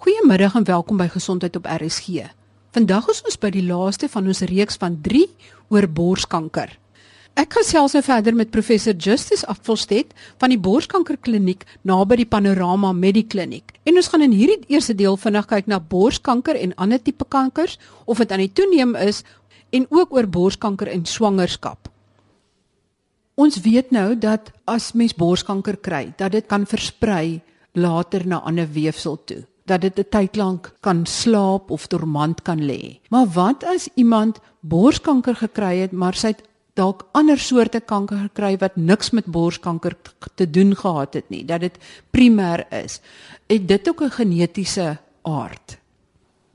Goeiemiddag 0.00 0.54
en 0.56 0.64
welkom 0.64 0.96
by 0.96 1.10
Gesondheid 1.12 1.56
op 1.58 1.66
RSG. 1.68 2.22
Vandag 2.72 3.10
is 3.12 3.18
ons 3.28 3.34
by 3.36 3.50
die 3.52 3.66
laaste 3.66 4.08
van 4.08 4.30
ons 4.32 4.38
reeks 4.48 4.78
van 4.80 4.94
3 5.04 5.26
oor 5.68 5.84
borskanker. 5.92 6.70
Ek 7.36 7.58
gesels 7.58 7.92
nou 7.92 8.00
verder 8.06 8.32
met 8.38 8.48
professor 8.48 8.96
Justus 8.96 9.44
Afvolstedt 9.44 10.14
van 10.40 10.54
die 10.54 10.56
borskankerkliniek 10.56 11.66
naby 11.84 12.16
die 12.22 12.26
Panorama 12.32 12.94
Medikliniek. 12.96 13.76
En 13.84 14.00
ons 14.00 14.08
gaan 14.08 14.24
in 14.24 14.32
hierdie 14.32 14.72
eerste 14.72 14.96
deel 14.96 15.20
vinnig 15.20 15.50
kyk 15.52 15.68
na 15.68 15.82
borskanker 15.92 16.56
en 16.56 16.72
ander 16.80 17.04
tipe 17.04 17.28
kankers 17.28 17.76
of 18.06 18.24
dit 18.24 18.32
aan 18.32 18.46
die 18.46 18.54
toeneem 18.56 18.96
is 19.04 19.20
en 19.68 19.84
ook 19.92 20.16
oor 20.16 20.32
borskanker 20.32 20.88
en 20.96 21.04
swangerskap. 21.04 21.92
Ons 23.36 23.60
weet 23.68 23.92
nou 23.92 24.16
dat 24.16 24.48
as 24.64 24.94
mens 24.96 25.12
borskanker 25.12 25.76
kry, 25.76 26.06
dat 26.16 26.32
dit 26.32 26.48
kan 26.48 26.64
versprei 26.64 27.42
later 27.76 28.24
na 28.24 28.40
ander 28.48 28.72
weefsel 28.80 29.20
toe 29.28 29.44
dat 29.70 29.80
dit 29.80 29.98
'n 29.98 30.10
tyd 30.10 30.36
lank 30.36 30.72
kan 30.80 31.06
slaap 31.06 31.70
of 31.70 31.86
dormant 31.86 32.42
kan 32.42 32.60
lê. 32.60 32.98
Maar 33.08 33.26
wat 33.26 33.64
as 33.64 33.88
iemand 33.94 34.40
borskanker 34.60 35.36
gekry 35.36 35.78
het, 35.78 35.92
maar 35.92 36.14
sy 36.14 36.26
het 36.26 36.42
dalk 36.74 37.08
ander 37.12 37.38
soorte 37.38 37.80
kanker 37.80 38.16
gekry 38.16 38.56
wat 38.58 38.76
niks 38.76 39.10
met 39.10 39.24
borskanker 39.24 39.96
te 40.34 40.50
doen 40.50 40.76
gehad 40.76 41.14
het 41.14 41.28
nie, 41.28 41.44
dat 41.44 41.60
dit 41.60 41.78
primêr 42.10 42.64
is. 42.84 43.00
Het 43.46 43.68
dit 43.68 43.88
ook 43.88 44.02
'n 44.02 44.10
genetiese 44.10 44.98
aard? 45.22 45.78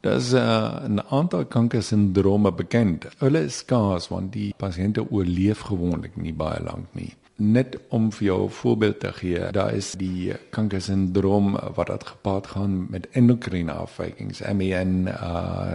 Daar's 0.01 0.33
uh, 0.33 0.87
'n 0.87 1.01
aantal 1.09 1.45
kankersindrome 1.45 2.51
bekend. 2.53 3.05
Hulle 3.17 3.43
is 3.43 3.57
skaars 3.57 4.07
want 4.07 4.33
die 4.33 4.53
pasiënte 4.57 5.11
oorleef 5.11 5.59
gewoonlik 5.59 6.15
nie 6.15 6.33
baie 6.33 6.63
lank 6.63 6.87
nie 6.91 7.13
net 7.35 7.77
om 7.89 8.11
vir 8.11 8.25
jou 8.25 8.45
'n 8.45 8.49
voorbeeld 8.49 8.99
te 8.99 9.13
gee, 9.13 9.51
daar 9.51 9.73
is 9.73 9.91
die 9.91 10.33
kankersindroom 10.49 11.57
wat 11.75 11.87
dit 11.87 12.03
gepaard 12.03 12.47
gaan 12.47 12.87
met 12.89 13.09
endokrine 13.11 13.71
afwykings, 13.71 14.41
MEN 14.53 15.07
uh 15.07 15.73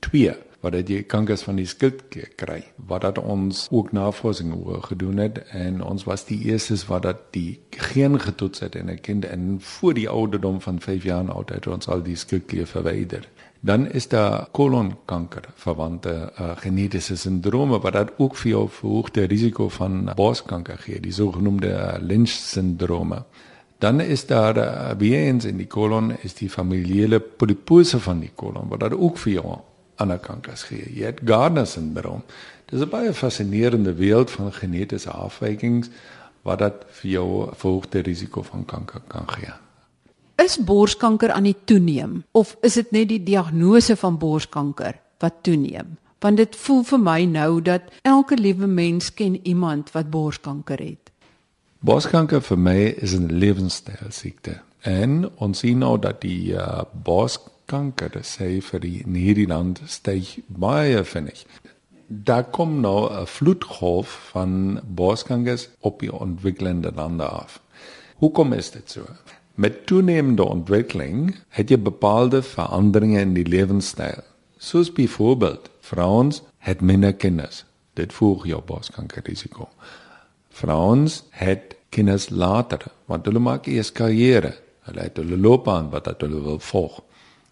2 0.00 0.34
wat 0.60 0.72
dit 0.72 0.86
die 0.86 1.02
kankers 1.02 1.42
van 1.46 1.58
die 1.60 1.66
skildklier 1.68 2.30
kry 2.40 2.58
wat 2.90 3.04
dat 3.04 3.18
ons 3.18 3.66
ook 3.70 3.92
navorsing 3.92 4.54
oor 4.54 4.82
gedoen 4.82 5.20
het 5.22 5.38
en 5.54 5.82
ons 5.84 6.06
was 6.08 6.24
die 6.28 6.38
eerstes 6.50 6.86
wat 6.90 7.04
dat 7.06 7.20
die 7.36 7.60
geen 7.70 8.18
getoets 8.20 8.64
het 8.64 8.74
in 8.74 8.90
'n 8.90 9.00
kind 9.00 9.24
en 9.24 9.56
voor 9.60 9.94
die 9.94 10.08
ouderdom 10.08 10.60
van 10.60 10.80
5 10.80 11.04
jaar 11.04 11.30
oud 11.30 11.48
het 11.48 11.66
ons 11.66 11.88
al 11.88 12.02
die 12.02 12.16
skildklier 12.16 12.66
verwyder 12.66 13.28
dan 13.60 13.90
is 13.90 14.08
daar 14.08 14.48
kolonkanker 14.52 15.48
verwante 15.54 16.32
uh, 16.40 16.56
genetiese 16.56 17.16
sindrome 17.16 17.78
wat 17.80 17.92
dat 17.92 18.12
ook 18.16 18.36
vir 18.36 18.50
jou 18.50 18.68
verhoogde 18.68 19.24
risiko 19.24 19.68
van 19.68 20.10
borskanker 20.14 20.78
gee, 20.78 21.00
die 21.00 21.12
sogenaamde 21.12 21.70
uh, 21.70 21.94
Lynch 22.00 22.30
sindrome. 22.30 23.22
Dan 23.78 24.00
is 24.00 24.26
daar 24.26 24.56
uh, 24.56 24.90
weer 24.98 25.18
eens 25.18 25.44
in 25.44 25.56
die 25.56 25.66
kolon 25.66 26.12
is 26.22 26.34
die 26.34 26.50
familiale 26.50 27.20
polipose 27.20 28.00
van 28.00 28.20
die 28.20 28.32
kolon 28.34 28.68
wat 28.68 28.80
dat 28.80 28.94
ook 28.94 29.18
vir 29.18 29.32
jou 29.32 29.56
ander 29.96 30.18
kankers 30.18 30.62
gee. 30.68 30.92
Jy 30.92 31.04
het 31.10 31.20
Gardner 31.24 31.66
sindroom. 31.66 32.22
Dis 32.66 32.80
'n 32.80 32.88
baie 32.88 33.14
fascinerende 33.14 33.94
wêreld 33.94 34.30
van 34.30 34.52
genetiese 34.52 35.10
afwykings 35.10 35.88
wat 36.42 36.58
dat 36.58 36.84
vir 37.00 37.10
jou 37.10 37.48
verhoogde 37.52 37.98
risiko 37.98 38.42
van 38.42 38.64
kanker 38.64 39.00
kan 39.06 39.28
gee. 39.28 39.65
Is 40.36 40.58
borskanker 40.60 41.32
aan 41.32 41.46
die 41.48 41.56
toeneem 41.64 42.24
of 42.36 42.56
is 42.60 42.74
dit 42.76 42.90
net 42.92 43.08
die 43.08 43.22
diagnose 43.24 43.94
van 43.96 44.18
borskanker 44.20 44.98
wat 45.24 45.38
toeneem? 45.48 45.94
Want 46.20 46.36
dit 46.36 46.56
voel 46.60 46.82
vir 46.84 47.00
my 47.00 47.20
nou 47.30 47.62
dat 47.64 47.86
elke 48.04 48.36
liewe 48.36 48.68
mens 48.68 49.08
ken 49.16 49.38
iemand 49.48 49.94
wat 49.94 50.10
borskanker 50.12 50.82
het. 50.82 51.12
Borskanker 51.80 52.42
vir 52.44 52.58
my 52.58 52.76
is 53.00 53.14
'n 53.16 53.32
lewenstyl 53.32 54.10
siekte. 54.10 54.60
En 54.80 55.30
ons 55.36 55.58
sien 55.58 55.78
nou 55.78 55.98
dat 55.98 56.20
die 56.20 56.52
uh, 56.52 56.84
borskanker 56.92 58.20
sê 58.20 58.60
vir 58.60 58.80
die 58.80 59.02
in 59.06 59.14
hierdie 59.14 59.48
land 59.48 59.80
styg 59.86 60.36
baie 60.46 61.04
vinnig. 61.04 61.46
Daar 62.08 62.44
kom 62.44 62.80
nou 62.80 63.08
'n 63.08 63.26
vloedgolf 63.26 64.30
van 64.32 64.80
borskankers 64.84 65.68
op 65.80 66.00
die 66.00 66.12
ontwikkelende 66.12 66.92
lande 66.94 67.24
af. 67.24 67.60
Hoekom 68.16 68.52
is 68.52 68.70
dit 68.70 68.90
so? 68.90 69.04
Met 69.56 69.86
toenemende 69.86 70.44
ontwikkeling 70.44 71.36
het 71.48 71.70
jy 71.72 71.78
bepaalde 71.80 72.42
veranderinge 72.44 73.22
in 73.24 73.30
die 73.32 73.46
lewenstyl. 73.48 74.20
Soos 74.60 74.90
byvoorbeeld, 74.92 75.70
vrouens 75.80 76.42
het 76.58 76.82
minder 76.84 77.14
kinders. 77.14 77.62
Dit 77.96 78.12
voeg 78.12 78.44
jou 78.46 78.60
borskankerrisiko. 78.60 79.70
Vrouens 80.52 81.22
het 81.30 81.72
kinders 81.88 82.28
later, 82.28 82.84
want 83.08 83.24
hulle 83.24 83.40
maak 83.40 83.64
eers 83.66 83.92
karriere. 83.96 84.52
Hulle 84.84 85.08
het 85.08 85.16
hulle 85.16 85.40
loopbaan 85.40 85.88
wat 85.90 86.12
hulle 86.20 86.42
wil 86.44 86.60
volg. 86.60 87.00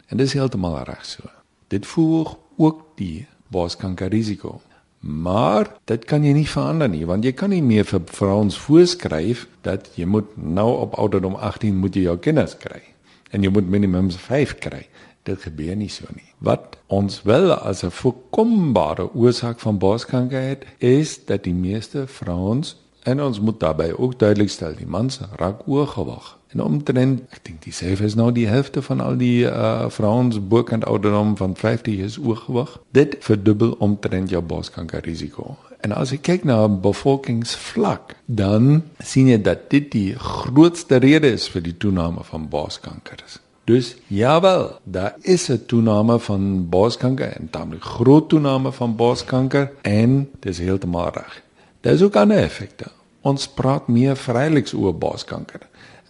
En 0.06 0.20
dit 0.20 0.26
is 0.26 0.36
heeltemal 0.36 0.82
reg 0.84 1.06
so. 1.08 1.32
Dit 1.72 1.86
voeg 1.88 2.36
ook 2.60 2.84
die 3.00 3.24
borskankerrisiko. 3.48 4.58
Maar 5.04 5.68
dit 5.84 6.04
kan 6.08 6.24
jy 6.24 6.32
nie 6.32 6.48
verander 6.48 6.88
nie 6.88 7.04
want 7.04 7.26
jy 7.26 7.34
kan 7.36 7.52
nie 7.52 7.62
meer 7.62 7.84
vir 7.84 8.06
vrouens 8.08 8.56
voorskryf 8.56 9.44
dat 9.66 9.90
jy 9.98 10.06
moet 10.08 10.30
nou 10.36 10.70
op 10.86 10.96
ouderdom 10.96 11.36
18 11.36 11.76
moet 11.76 11.96
jy 11.96 12.06
jou 12.06 12.16
kinders 12.16 12.54
kry 12.56 12.80
en 13.34 13.44
jy 13.44 13.50
moet 13.52 13.68
minimum 13.68 14.08
5 14.10 14.54
kry. 14.64 14.86
Dit 15.28 15.44
gebeur 15.44 15.76
nie 15.76 15.90
so 15.92 16.08
nie. 16.14 16.30
Wat 16.38 16.78
ons 16.86 17.22
wel 17.28 17.52
as 17.52 17.82
'n 17.84 17.90
voorkombare 17.90 19.12
oorsaak 19.14 19.60
van 19.60 19.78
borskanker 19.78 20.40
het, 20.40 20.64
is 20.78 21.24
dat 21.24 21.44
die 21.44 21.54
meeste 21.54 22.06
vrouens 22.06 22.76
en 23.02 23.20
ons 23.20 23.40
moet 23.40 23.60
daarbey 23.60 23.92
ook 23.92 24.18
duidelik 24.18 24.50
stel 24.50 24.74
die 24.76 24.86
mans 24.86 25.20
raak 25.36 25.68
oorgewig. 25.68 26.38
En 26.54 26.62
omtrent, 26.62 27.20
ek 27.34 27.42
dink 27.42 27.62
die 27.66 27.74
syfer 27.74 28.06
is 28.06 28.14
nou 28.14 28.30
die 28.32 28.46
helfte 28.46 28.82
van 28.86 29.02
al 29.02 29.18
die 29.18 29.42
uh 29.48 29.90
vrouens 29.90 30.38
bokant 30.38 30.86
ouderdom 30.86 31.34
van 31.36 31.56
50 31.58 32.02
is 32.06 32.18
oorgewig. 32.18 32.78
Dit 32.94 33.16
verdubbel 33.26 33.74
omtrent 33.82 34.30
jou 34.30 34.42
borskankerrisiko. 34.42 35.56
En 35.84 35.92
as 35.92 36.14
jy 36.14 36.20
kyk 36.22 36.46
na 36.48 36.62
bevolkingsvlak, 36.68 38.14
dan 38.24 38.84
sien 39.04 39.28
jy 39.28 39.40
dat 39.42 39.66
dit 39.74 39.90
die 39.92 40.10
grootste 40.16 41.02
rede 41.02 41.34
is 41.34 41.48
vir 41.52 41.66
die 41.66 41.76
toename 41.76 42.24
van 42.30 42.46
borskanker. 42.48 43.20
Dus 43.68 43.94
jawel, 44.12 44.78
daar 44.84 45.16
is 45.20 45.48
'n 45.50 45.66
toename 45.66 46.18
van 46.18 46.68
borskanker 46.68 47.36
en 47.36 47.48
daarmee 47.50 47.80
groot 47.80 48.28
toename 48.28 48.72
van 48.72 48.96
borskanker 48.96 49.72
en 49.82 50.30
dis 50.40 50.58
heeltemal 50.58 51.10
reg. 51.12 51.42
Daar's 51.80 52.02
ook 52.02 52.16
ander 52.16 52.38
effekte. 52.38 52.84
Ons 53.24 53.48
praat 53.48 53.88
meer 53.88 54.16
vryliks 54.20 54.74
oor 54.76 54.94
borskanker 54.94 55.64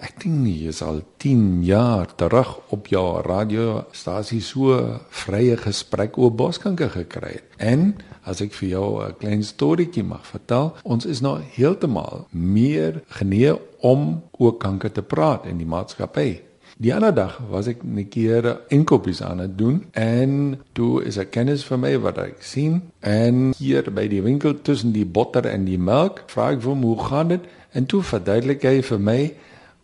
ek 0.04 0.18
dink 0.20 0.40
nie 0.44 0.56
jy 0.66 0.72
sal 0.74 1.00
10 1.22 1.62
jaar 1.64 2.10
terug 2.20 2.50
op 2.74 2.88
jou 2.92 3.04
radiostasie 3.24 4.42
so 4.44 4.76
vrye 5.24 5.56
gesprek 5.60 6.18
oor 6.20 6.34
boskanker 6.34 6.90
gekry 6.92 7.36
het. 7.38 7.46
En 7.58 7.94
as 8.28 8.42
ek 8.44 8.52
vir 8.60 8.68
jou 8.68 8.88
'n 9.00 9.16
klein 9.20 9.42
storieetjie 9.42 10.04
mag 10.04 10.26
vertel, 10.26 10.74
ons 10.84 11.06
is 11.06 11.20
nou 11.20 11.38
heeltemal 11.56 12.26
meer 12.32 13.02
genee 13.08 13.54
om 13.80 14.22
oor 14.38 14.58
kanker 14.58 14.92
te 14.92 15.02
praat 15.02 15.46
in 15.46 15.58
die 15.58 15.66
maatskappy. 15.66 16.42
Die 16.76 16.90
ander 16.94 17.14
dag 17.14 17.38
was 17.50 17.68
ek 17.70 17.84
'n 17.84 18.08
keer 18.08 18.60
inkopies 18.68 19.22
aan 19.22 19.38
het 19.38 19.58
doen 19.58 19.84
en 19.92 20.58
toe 20.72 21.04
is 21.04 21.18
'n 21.18 21.28
kennis 21.30 21.64
vir 21.64 21.78
my 21.78 21.98
wat 21.98 22.18
ek 22.18 22.42
sien 22.42 22.82
en 23.00 23.54
hier 23.58 23.92
by 23.92 24.08
die 24.08 24.22
winkel 24.22 24.62
tussen 24.62 24.92
die 24.92 25.06
botter 25.06 25.46
en 25.46 25.64
die 25.64 25.78
melk, 25.78 26.22
vra 26.26 26.50
ek 26.50 26.60
vir 26.62 26.70
hom 26.70 26.82
hoe 26.82 26.98
gaan 26.98 27.28
dit 27.28 27.40
en 27.72 27.86
toe 27.86 28.02
verduidelik 28.02 28.62
hy 28.62 28.82
vir 28.82 28.98
my 28.98 29.34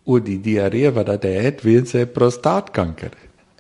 oor 0.05 0.21
die 0.21 0.41
diarree 0.41 0.91
wat 0.91 1.07
dat 1.07 1.23
hy 1.23 1.37
het 1.47 1.63
weens 1.63 1.91
sy 1.91 2.05
prostaatkanker. 2.07 3.13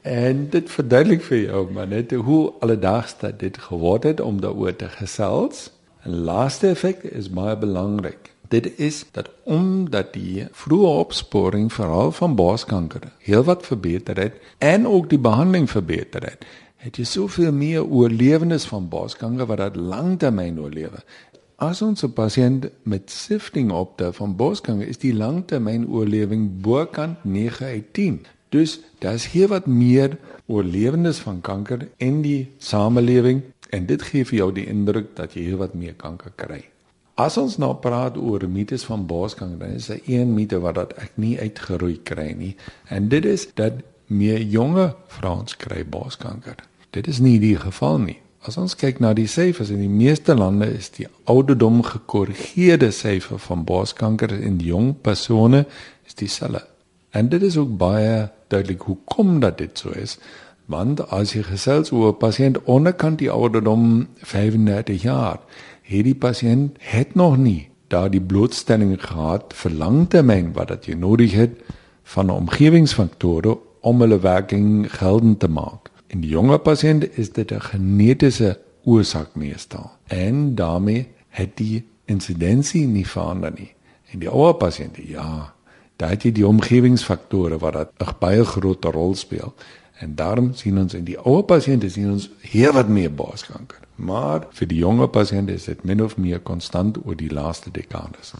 En 0.02 0.48
dit 0.50 0.70
verduidelik 0.70 1.22
vir 1.22 1.38
jou 1.38 1.70
maar 1.70 1.86
net 1.86 2.10
hoe 2.10 2.52
alledaags 2.60 3.16
dit 3.38 3.58
geword 3.58 4.02
het 4.02 4.20
om 4.20 4.40
daaroor 4.40 4.76
te 4.76 4.88
gesels. 4.88 5.70
'n 6.04 6.24
Laaste 6.24 6.68
effek 6.68 7.02
is 7.04 7.28
baie 7.28 7.56
belangrik. 7.56 8.34
Dit 8.50 8.78
is 8.78 9.04
dat 9.14 9.28
omdat 9.46 10.12
die 10.12 10.48
vroeë 10.50 10.94
opsporing 11.04 11.68
veral 11.72 12.10
van 12.12 12.32
borskanker 12.34 13.04
heelwat 13.22 13.66
verbeter 13.66 14.18
het 14.18 14.40
en 14.58 14.86
ook 14.90 15.06
die 15.12 15.18
behandeling 15.22 15.70
verbeter 15.70 16.24
het, 16.26 16.42
het 16.82 16.98
jy 16.98 17.04
soveel 17.06 17.52
meer 17.54 17.84
oorlewendes 17.86 18.66
van 18.66 18.88
borskanker 18.90 19.46
wat 19.46 19.62
dat 19.62 19.76
langtermyn 19.78 20.58
oorlewe. 20.58 21.04
As 21.62 21.82
ons 21.82 22.02
'n 22.02 22.12
pasiënt 22.12 22.66
met 22.82 23.10
sifting 23.10 23.70
opte 23.70 24.12
van 24.12 24.36
borskanker 24.36 24.88
is 24.88 24.98
die 24.98 25.14
langtermyn 25.14 25.86
oorlewing 25.88 26.60
bokant 26.60 27.24
9 27.24 27.66
uit 27.66 27.92
10. 27.92 28.26
Dus 28.48 28.80
daar's 28.98 29.30
hier 29.30 29.48
wat 29.48 29.66
meer 29.66 30.18
oorlewendes 30.46 31.18
van 31.18 31.40
kanker 31.40 31.88
in 31.96 32.22
die 32.22 32.48
samelewing 32.58 33.42
en 33.68 33.86
dit 33.86 34.02
gee 34.02 34.24
vir 34.24 34.38
jou 34.38 34.52
die 34.52 34.66
indruk 34.66 35.14
dat 35.14 35.34
jy 35.34 35.42
hier 35.42 35.56
wat 35.56 35.74
meer 35.74 35.94
kanker 35.94 36.32
kry. 36.34 36.69
As 37.20 37.36
ons 37.36 37.58
nou 37.60 37.74
praat 37.84 38.16
oor 38.16 38.46
mites 38.48 38.86
van 38.88 39.02
borskanker, 39.08 39.58
dan 39.58 39.76
is 39.76 39.90
daar 39.90 40.06
een 40.06 40.32
mite 40.34 40.60
wat 40.62 40.78
dat 40.78 40.92
ek 41.02 41.18
nie 41.20 41.34
uitgeroei 41.36 41.98
kry 42.06 42.30
nie 42.38 42.54
en 42.88 43.10
dit 43.12 43.26
is 43.28 43.48
dat 43.58 43.82
meer 44.06 44.40
jonge 44.40 44.86
vrouens 45.18 45.56
kry 45.60 45.82
borskanker. 45.84 46.56
Dit 46.96 47.10
is 47.10 47.20
nie 47.20 47.36
die 47.42 47.56
geval 47.60 48.00
nie. 48.06 48.16
As 48.48 48.56
ons 48.56 48.74
kyk 48.78 49.02
na 49.04 49.12
die 49.12 49.28
syfers 49.28 49.68
in 49.74 49.82
die 49.82 49.92
meeste 49.92 50.34
lande 50.34 50.70
is 50.72 50.88
die 50.96 51.06
ouderdom 51.28 51.82
gekorrigeerde 51.84 52.88
syfer 52.94 53.42
van 53.50 53.66
borskanker 53.68 54.32
in 54.32 54.56
jong 54.64 54.94
persone 55.04 55.66
is 56.08 56.16
dieselfde. 56.16 56.64
En 57.12 57.28
dit 57.28 57.42
is 57.42 57.58
ook 57.60 57.76
baie 57.76 58.30
duidelik 58.48 58.86
hoekom 58.88 59.40
dat 59.44 59.58
dit 59.58 59.78
so 59.78 59.92
is. 59.92 60.16
Want 60.70 61.02
as 61.10 61.34
jy 61.34 61.42
gesels 61.42 61.90
oor 61.92 62.14
'n 62.14 62.22
pasiënt 62.22 62.62
onderkant 62.64 63.18
die 63.18 63.30
ouderdom 63.30 64.08
35 64.22 65.02
jaar, 65.02 65.40
het 65.90 66.06
die 66.06 66.14
pasiënt 66.14 66.78
het 66.78 67.14
nog 67.18 67.36
nie 67.36 67.68
daardie 67.90 68.22
blootstelling 68.22 68.94
gehad 69.02 69.54
vir 69.58 69.74
langtermyn 69.74 70.52
wat 70.54 70.86
jy 70.86 70.94
nodig 70.94 71.34
het 71.34 71.58
van 72.14 72.30
omgewingsfaktore 72.30 73.56
om 73.80 74.02
hulle 74.04 74.20
werking 74.22 74.86
geldend 74.92 75.40
te 75.40 75.48
maak. 75.48 75.90
In 76.10 76.22
die 76.22 76.30
jonger 76.30 76.60
pasiënt 76.62 77.08
is 77.18 77.32
dit 77.32 77.52
'n 77.52 77.60
genetiese 77.60 78.58
oorsaak 78.84 79.34
meestal 79.34 79.90
en 80.06 80.54
daarmee 80.54 81.08
het 81.28 81.56
die 81.56 81.84
insidensie 82.04 82.86
nie 82.86 83.06
verander 83.06 83.52
nie. 83.58 83.72
En 84.12 84.18
die 84.18 84.30
ouer 84.30 84.54
pasiënte, 84.54 85.08
ja, 85.08 85.54
daar 85.96 86.10
het 86.10 86.22
jy 86.22 86.32
die 86.32 86.46
omgewingsfaktore 86.46 87.58
wat 87.58 87.74
'n 87.74 88.14
baie 88.18 88.44
groot 88.44 88.84
rol 88.84 89.14
speel. 89.14 89.54
En 90.00 90.14
daarom 90.14 90.54
sien 90.54 90.78
ons 90.78 90.94
in 90.94 91.04
die 91.04 91.18
ouer 91.18 91.44
pasiënte 91.44 91.88
sien 91.90 92.10
ons 92.10 92.30
hier 92.40 92.72
wat 92.72 92.88
meer 92.88 93.14
borskanker. 93.14 93.78
Maar 94.00 94.46
vir 94.56 94.68
die 94.70 94.80
jonger 94.80 95.10
pasiënte 95.12 95.52
is 95.52 95.66
dit 95.68 95.84
min 95.84 96.00
of 96.00 96.16
meer 96.16 96.40
konstant 96.40 96.96
oor 97.04 97.16
die 97.20 97.28
laaste 97.32 97.70
dekades. 97.70 98.32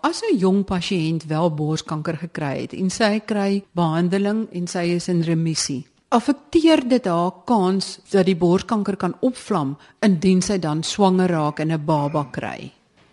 As 0.00 0.22
'n 0.22 0.38
jong 0.38 0.64
pasiënt 0.64 1.26
wel 1.26 1.54
borskanker 1.54 2.16
gekry 2.16 2.60
het 2.60 2.72
en 2.72 2.90
sy 2.90 3.20
kry 3.20 3.64
behandeling 3.72 4.46
en 4.52 4.66
sy 4.66 4.84
is 4.96 5.08
in 5.08 5.22
remissie, 5.22 5.86
affekteer 6.08 6.88
dit 6.88 7.04
haar 7.04 7.32
kans 7.44 7.98
dat 8.10 8.26
die 8.26 8.36
borskanker 8.36 8.96
kan 8.96 9.14
opvlam 9.20 9.76
indien 10.00 10.42
sy 10.42 10.58
dan 10.58 10.82
swanger 10.82 11.28
raak 11.28 11.60
en 11.60 11.72
'n 11.72 11.84
baba 11.84 12.28
kry? 12.30 12.72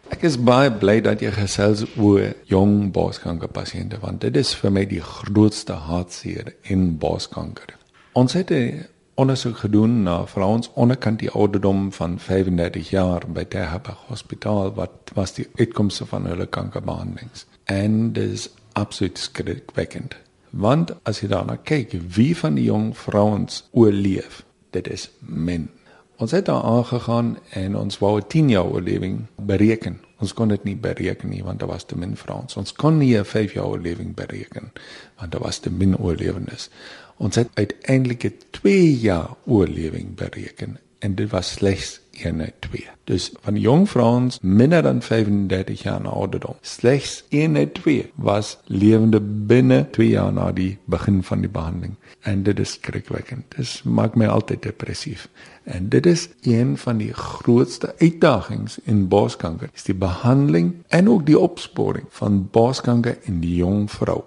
Ek 0.10 0.24
is 0.24 0.38
baie 0.38 0.72
bly 0.72 1.02
dat 1.02 1.22
jy 1.22 1.32
gesels 1.32 1.86
oor 1.98 2.34
jong 2.46 2.92
borskanker 2.92 3.48
pasiënte 3.48 4.00
want 4.00 4.22
dit 4.22 4.36
is 4.36 4.54
vir 4.54 4.72
my 4.72 4.86
die 4.86 5.02
grootste 5.02 5.74
hartseer 5.74 6.54
in 6.64 6.98
borskanker. 6.98 7.76
Ons 8.14 8.34
het 8.34 8.52
'n 8.52 8.86
ondersoek 9.16 9.58
gedoen 9.58 10.04
na 10.04 10.26
vrouens 10.28 10.70
onderkant 10.74 11.20
die 11.20 11.30
ouderdom 11.30 11.92
van 11.94 12.20
35 12.20 12.90
jaar 12.90 13.24
by 13.28 13.44
Terhabach 13.44 14.04
Hospitaal 14.08 14.74
wat 14.76 15.12
was 15.14 15.34
die 15.34 15.48
uitkomste 15.56 16.06
van 16.06 16.26
hulle 16.28 16.46
kankerbehandelings. 16.46 17.46
En 17.64 18.12
dit 18.14 18.32
is 18.32 18.50
absoluut 18.74 19.18
skrikwekkend. 19.18 20.16
Want 20.50 20.92
as 21.04 21.22
jy 21.24 21.32
daarna 21.32 21.56
kyk, 21.56 21.96
wie 22.16 22.36
van 22.38 22.60
die 22.60 22.68
jong 22.68 22.92
vrouens 22.98 23.64
oorleef? 23.72 24.44
Dit 24.76 24.92
is 24.92 25.10
men. 25.20 25.70
Ons 26.16 26.32
het 26.32 26.46
daar 26.48 26.64
aangegaan 26.64 27.38
en 27.50 27.76
ons 27.76 28.00
wou 28.00 28.20
'n 28.20 28.28
10 28.28 28.50
jaar 28.50 28.68
oorlewing 28.68 29.26
bereken. 29.36 30.00
Ons 30.20 30.34
kon 30.34 30.48
dit 30.48 30.64
nie 30.64 30.76
bereken 30.76 31.30
nie 31.30 31.44
want 31.44 31.60
daar 31.60 31.68
was 31.68 31.84
te 31.84 31.98
min 31.98 32.16
vrouens. 32.16 32.56
Ons 32.56 32.74
kon 32.74 32.98
nie 32.98 33.18
'n 33.18 33.26
5 33.26 33.54
jaar 33.54 33.66
oorlewing 33.66 34.16
bereken 34.16 34.72
want 35.18 35.32
daar 35.32 35.42
was 35.42 35.60
te 35.60 35.72
min 35.72 35.98
oorlewendes. 35.98 36.70
Ons 37.18 37.36
het 37.36 37.50
uiteindelik 37.54 38.24
'n 38.24 38.34
2 38.50 38.98
jaar 38.98 39.30
oorlewing 39.46 40.16
bereken 40.16 40.78
en 41.00 41.16
dit 41.16 41.30
was 41.30 41.52
slegs 41.52 42.00
1 42.12 42.42
uit 42.42 42.54
2. 42.60 42.88
Dus 43.04 43.32
van 43.42 43.60
jong 43.60 43.90
vrouens 43.90 44.40
minder 44.42 44.82
dan 44.82 45.02
35 45.02 45.82
jaar 45.82 46.08
ouderdom, 46.08 46.56
slegs 46.62 47.24
1 47.30 47.56
uit 47.56 47.74
2 47.74 48.12
was 48.16 48.58
lewende 48.66 49.22
binne 49.22 49.90
2 49.92 50.08
jaar 50.10 50.34
na 50.34 50.52
die 50.52 50.78
begin 50.86 51.24
van 51.24 51.40
die 51.40 51.50
behandeling. 51.50 51.96
En 52.20 52.44
dit 52.44 52.60
is 52.60 52.72
skrikwekkend. 52.72 53.56
Dit 53.56 53.82
maak 53.84 54.16
my 54.16 54.26
altyd 54.26 54.62
depressief. 54.62 55.30
En 55.64 55.90
dit 55.90 56.06
is 56.06 56.30
een 56.42 56.78
van 56.78 56.98
die 56.98 57.14
grootste 57.14 57.96
uitdagings 57.98 58.80
in 58.84 59.08
borskanker, 59.08 59.70
is 59.74 59.84
die 59.84 59.96
behandeling 59.96 60.74
en 60.88 61.10
ook 61.10 61.26
die 61.26 61.40
opsporing 61.40 62.06
van 62.10 62.48
borskanker 62.52 63.18
in 63.22 63.40
die 63.40 63.56
jong 63.56 63.92
vrou. 63.92 64.24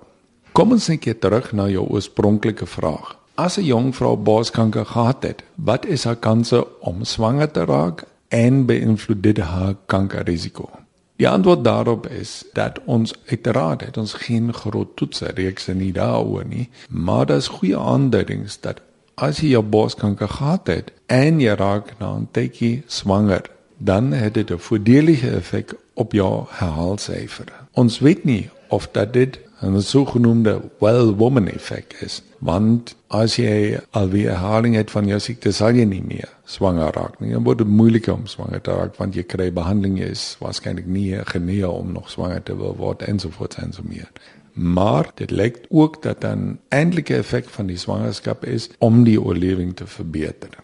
Kom 0.58 0.72
ons 0.74 0.88
net 0.90 1.04
terug 1.22 1.52
na 1.54 1.68
jou 1.70 1.84
oorspronklike 1.86 2.66
vraag. 2.66 3.12
As 3.38 3.58
'n 3.58 3.64
jong 3.64 3.94
vrou 3.94 4.16
borskanker 4.16 4.86
gehad 4.86 5.22
het, 5.22 5.42
wat 5.54 5.86
is 5.86 6.04
haar 6.04 6.16
kanse 6.16 6.66
om 6.80 7.04
swanger 7.04 7.50
te 7.50 7.64
raak 7.64 8.04
en 8.28 8.66
beïnvloed 8.66 9.22
dit 9.22 9.38
haar 9.38 9.76
kankerrisiko? 9.86 10.68
Die 11.16 11.28
antwoord 11.28 11.64
daarop 11.64 12.06
is 12.06 12.44
dat 12.52 12.80
ons 12.84 13.14
uiteraard 13.26 13.80
het 13.80 13.96
ons 13.96 14.12
geen 14.12 14.52
groot 14.52 14.96
toetse 14.96 15.30
reeks 15.34 15.66
nie 15.66 15.92
daaroor 15.92 16.44
nie, 16.44 16.68
maar 16.88 17.26
daar's 17.26 17.48
goeie 17.48 17.78
aanduidings 17.78 18.60
dat 18.60 18.80
as 19.14 19.38
jy 19.38 19.48
jou 19.48 19.62
borskanker 19.62 20.28
gehad 20.28 20.66
het 20.66 20.92
en 21.06 21.40
jy 21.40 21.54
raak 21.54 21.98
na 21.98 22.16
'n 22.16 22.28
tydjie 22.32 22.82
swanger, 22.86 23.42
dan 23.76 24.12
het 24.12 24.34
dit 24.34 24.50
'n 24.50 24.58
voordelige 24.58 25.30
effek 25.30 25.74
op 25.94 26.12
jou 26.12 26.46
herhaalsyfer. 26.48 27.46
Ons 27.72 27.98
weet 27.98 28.24
nie 28.24 28.50
of 28.68 28.88
dat 28.92 29.12
dit 29.12 29.38
'n 29.62 29.80
sogenaamde 29.82 30.60
well 30.78 31.14
woman 31.14 31.48
effek 31.48 31.96
is 32.00 32.22
want 32.38 32.94
as 33.08 33.36
jy 33.36 33.80
alweer 33.90 34.30
herhaling 34.30 34.74
het 34.76 34.90
van 34.90 35.06
jou 35.06 35.18
siekte 35.20 35.52
sal 35.52 35.74
jy 35.74 35.84
nie 35.84 36.02
meer 36.02 36.28
swanger 36.44 36.92
raak 36.94 37.18
nie 37.20 37.32
dan 37.32 37.44
word 37.44 37.64
moeiliker 37.66 38.14
om 38.14 38.26
swanger 38.26 38.60
te 38.60 38.70
raak 38.70 38.94
want 39.00 39.18
jy 39.18 39.22
kry 39.22 39.48
behandeling 39.52 39.98
jy 39.98 40.12
is 40.14 40.36
waarskynlik 40.42 40.86
nie 40.86 41.24
genee 41.32 41.70
om 41.70 41.92
nog 41.92 42.10
swanger 42.10 42.42
te 42.42 42.54
word 42.54 43.02
ensovoorts 43.02 43.58
en 43.64 43.72
so 43.72 43.82
meer 43.82 44.10
maar 44.52 45.10
dit 45.14 45.30
lyk 45.30 45.58
ook 45.68 46.02
dat 46.02 46.20
dan 46.20 46.58
eintlike 46.68 47.16
effek 47.16 47.50
van 47.58 47.66
die 47.66 47.78
swangerskap 47.78 48.44
is 48.44 48.70
om 48.78 49.04
die 49.04 49.20
oorlewing 49.22 49.74
te 49.76 49.86
verbeter 49.86 50.54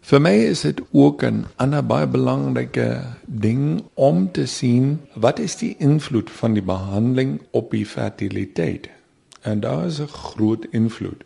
Vir 0.00 0.20
my 0.20 0.32
is 0.48 0.60
dit 0.64 0.80
ook 0.92 1.22
'n 1.24 1.46
ander 1.56 1.82
baie 1.86 2.06
belangrike 2.06 3.02
ding 3.26 3.84
om 3.94 4.32
te 4.32 4.46
sien 4.46 5.00
wat 5.14 5.38
is 5.38 5.56
die 5.56 5.74
invloed 5.78 6.30
van 6.30 6.52
die 6.52 6.62
behandeling 6.62 7.40
op 7.50 7.70
die 7.70 7.86
fertiliteit. 7.86 8.88
En 9.42 9.60
daar 9.60 9.86
is 9.86 10.00
'n 10.00 10.06
groot 10.06 10.66
invloed. 10.70 11.24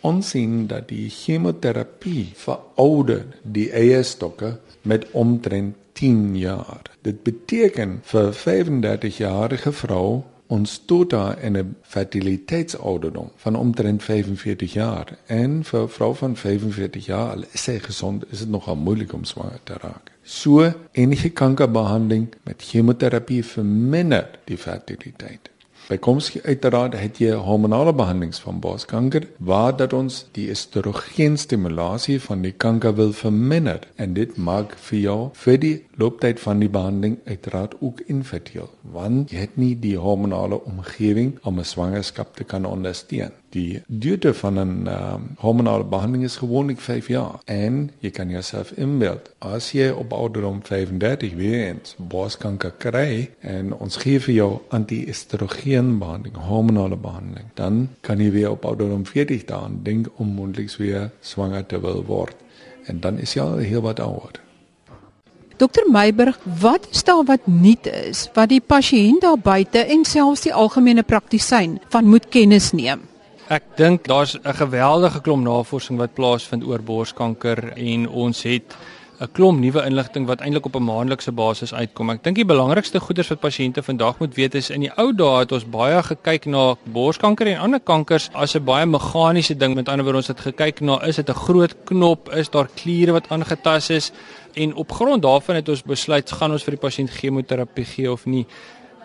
Ons 0.00 0.28
sien 0.28 0.66
dat 0.66 0.88
die 0.88 1.08
chemoterapie 1.10 2.30
verouder 2.34 3.24
die 3.42 3.70
eierstokke 3.70 4.58
met 4.82 5.10
omtrent 5.10 5.74
10 5.92 6.36
jaar. 6.38 6.82
Dit 7.02 7.22
beteken 7.22 8.00
vir 8.02 8.32
35 8.32 9.16
jarige 9.16 9.72
vrou 9.72 10.22
ons 10.54 10.78
tot 10.86 11.10
daar 11.10 11.38
in 11.42 11.56
'n 11.58 11.76
fertiliteitsouderdom 11.82 13.30
van 13.36 13.56
omtrent 13.56 14.02
45 14.02 14.72
jaar 14.72 15.08
en 15.26 15.64
vir 15.64 15.82
'n 15.82 15.88
vrou 15.88 16.14
van 16.14 16.36
45 16.36 17.06
jaar 17.06 17.36
is 17.52 17.62
sy 17.62 17.78
gesond 17.78 18.24
is 18.30 18.38
dit 18.38 18.48
nogal 18.48 18.76
moeilik 18.76 19.12
om 19.12 19.24
swanger 19.24 19.60
te 19.64 19.72
raak. 19.72 20.12
So 20.22 20.72
enige 20.92 21.28
kankerbehandeling 21.28 22.34
met 22.42 22.62
chemoterapie 22.62 23.44
verminder 23.44 24.30
die 24.44 24.58
fertiliteit. 24.58 25.50
Bykomstig 25.84 26.46
uiteraard 26.48 26.94
het 26.96 27.18
jy 27.20 27.34
hormonale 27.36 27.92
behandelings 27.92 28.38
van 28.40 28.56
borskanker 28.64 29.26
waar 29.36 29.74
dat 29.76 29.92
ons 29.92 30.22
die 30.32 30.46
estrogen 30.48 31.36
stimulasie 31.36 32.16
van 32.24 32.40
die 32.40 32.54
kanker 32.64 32.94
wil 32.96 33.12
verminder 33.12 33.84
en 34.00 34.14
dit 34.16 34.32
maak 34.40 34.72
vir 34.86 34.98
jou 34.98 35.18
vir 35.42 35.58
die 35.60 35.74
looptyd 36.00 36.40
van 36.40 36.64
die 36.64 36.70
behandeling 36.72 37.18
uiteraard 37.28 37.76
ook 37.84 38.00
infertiel 38.08 38.70
want 38.96 39.34
jy 39.36 39.44
het 39.44 39.60
nie 39.60 39.74
die 39.76 39.98
hormonale 40.00 40.62
omgewing 40.64 41.36
om 41.42 41.60
'n 41.60 41.68
swangerskap 41.74 42.32
te 42.36 42.44
kan 42.44 42.64
ondersteun. 42.64 43.36
Die 43.54 43.82
duurte 43.86 44.34
van 44.34 44.54
'n 44.54 44.86
um, 44.86 45.22
hormonale 45.38 45.84
behandeling 45.84 46.24
is 46.24 46.36
gewoonlik 46.36 46.80
5 46.80 47.08
jaar 47.08 47.40
en 47.44 47.90
jy 47.98 48.10
kan 48.10 48.30
jouself 48.30 48.72
inbeeld 48.72 49.30
as 49.38 49.70
jy 49.70 49.88
op 49.90 50.12
ouderdom 50.12 50.58
35 50.62 51.34
weer 51.34 51.66
eens 51.66 51.94
borskanker 51.98 52.72
kry 52.78 53.30
en 53.40 53.74
ons 53.74 53.96
gee 53.96 54.20
vir 54.20 54.34
jou 54.34 54.58
anti-estrogen 54.68 55.98
behandeling, 55.98 56.36
hormonale 56.36 56.96
behandeling, 56.96 57.46
dan 57.54 57.88
kan 58.00 58.18
jy 58.18 58.30
weer 58.30 58.50
op 58.50 58.64
ouderdom 58.64 59.06
40 59.06 59.44
daaraan 59.44 59.78
dink 59.82 60.10
om 60.16 60.34
moontlik 60.34 60.76
weer 60.76 61.10
swanger 61.20 61.66
te 61.66 61.80
wil 61.80 62.04
word 62.04 62.36
en 62.86 63.00
dan 63.00 63.18
is 63.18 63.34
jy 63.34 63.42
al 63.42 63.56
heel 63.56 63.80
wat 63.80 64.00
ouer. 64.00 64.42
Dokter 65.56 65.86
Meiburg, 65.90 66.38
wat 66.60 66.86
stel 66.90 67.24
wat 67.24 67.46
nuut 67.46 67.86
is 67.86 68.28
wat 68.34 68.48
die 68.48 68.60
pasiënt 68.60 69.22
daar 69.22 69.38
buite 69.38 69.78
en 69.78 70.04
selfs 70.04 70.40
die 70.40 70.54
algemene 70.54 71.02
praktisyn 71.02 71.78
van 71.88 72.04
moet 72.04 72.28
kennis 72.28 72.72
neem? 72.72 73.13
Ek 73.52 73.64
dink 73.76 74.06
daar's 74.08 74.38
'n 74.40 74.56
geweldige 74.56 75.20
klomp 75.20 75.44
navorsing 75.44 75.98
wat 75.98 76.14
plaasvind 76.14 76.64
oor 76.64 76.80
borskanker 76.80 77.76
en 77.76 78.08
ons 78.08 78.42
het 78.42 78.74
'n 79.20 79.28
klomp 79.32 79.60
nuwe 79.60 79.84
inligting 79.84 80.26
wat 80.26 80.40
eintlik 80.40 80.64
op 80.64 80.76
'n 80.76 80.82
maandelikse 80.82 81.32
basis 81.32 81.74
uitkom. 81.74 82.10
Ek 82.10 82.22
dink 82.24 82.36
die 82.36 82.44
belangrikste 82.44 83.00
goeders 83.00 83.28
wat 83.28 83.40
pasiënte 83.40 83.82
vandag 83.82 84.18
moet 84.18 84.34
weet 84.34 84.54
is 84.54 84.70
in 84.70 84.80
die 84.80 84.90
ou 84.96 85.12
dae 85.12 85.38
het 85.38 85.52
ons 85.52 85.64
baie 85.64 86.02
gekyk 86.02 86.46
na 86.46 86.74
borskanker 86.84 87.46
en 87.46 87.58
ander 87.58 87.80
kankers 87.80 88.30
as 88.32 88.54
'n 88.56 88.64
baie 88.64 88.86
meganiese 88.86 89.56
ding. 89.56 89.74
Met 89.74 89.88
ander 89.88 90.04
woorde 90.04 90.18
ons 90.18 90.28
het 90.28 90.40
gekyk 90.40 90.80
na 90.80 91.02
is 91.02 91.16
dit 91.16 91.28
'n 91.28 91.34
groot 91.34 91.74
knop, 91.84 92.32
is 92.32 92.50
daar 92.50 92.68
kliere 92.74 93.12
wat 93.12 93.28
aangetast 93.28 93.90
is 93.90 94.12
en 94.54 94.74
op 94.74 94.92
grond 94.92 95.22
daarvan 95.22 95.56
het 95.56 95.68
ons 95.68 95.82
besluit 95.82 96.32
gaan 96.32 96.52
ons 96.52 96.64
vir 96.64 96.76
die 96.78 96.88
pasiënt 96.88 97.10
chemoterapie 97.10 97.84
gee 97.84 98.12
of 98.12 98.26
nie. 98.26 98.46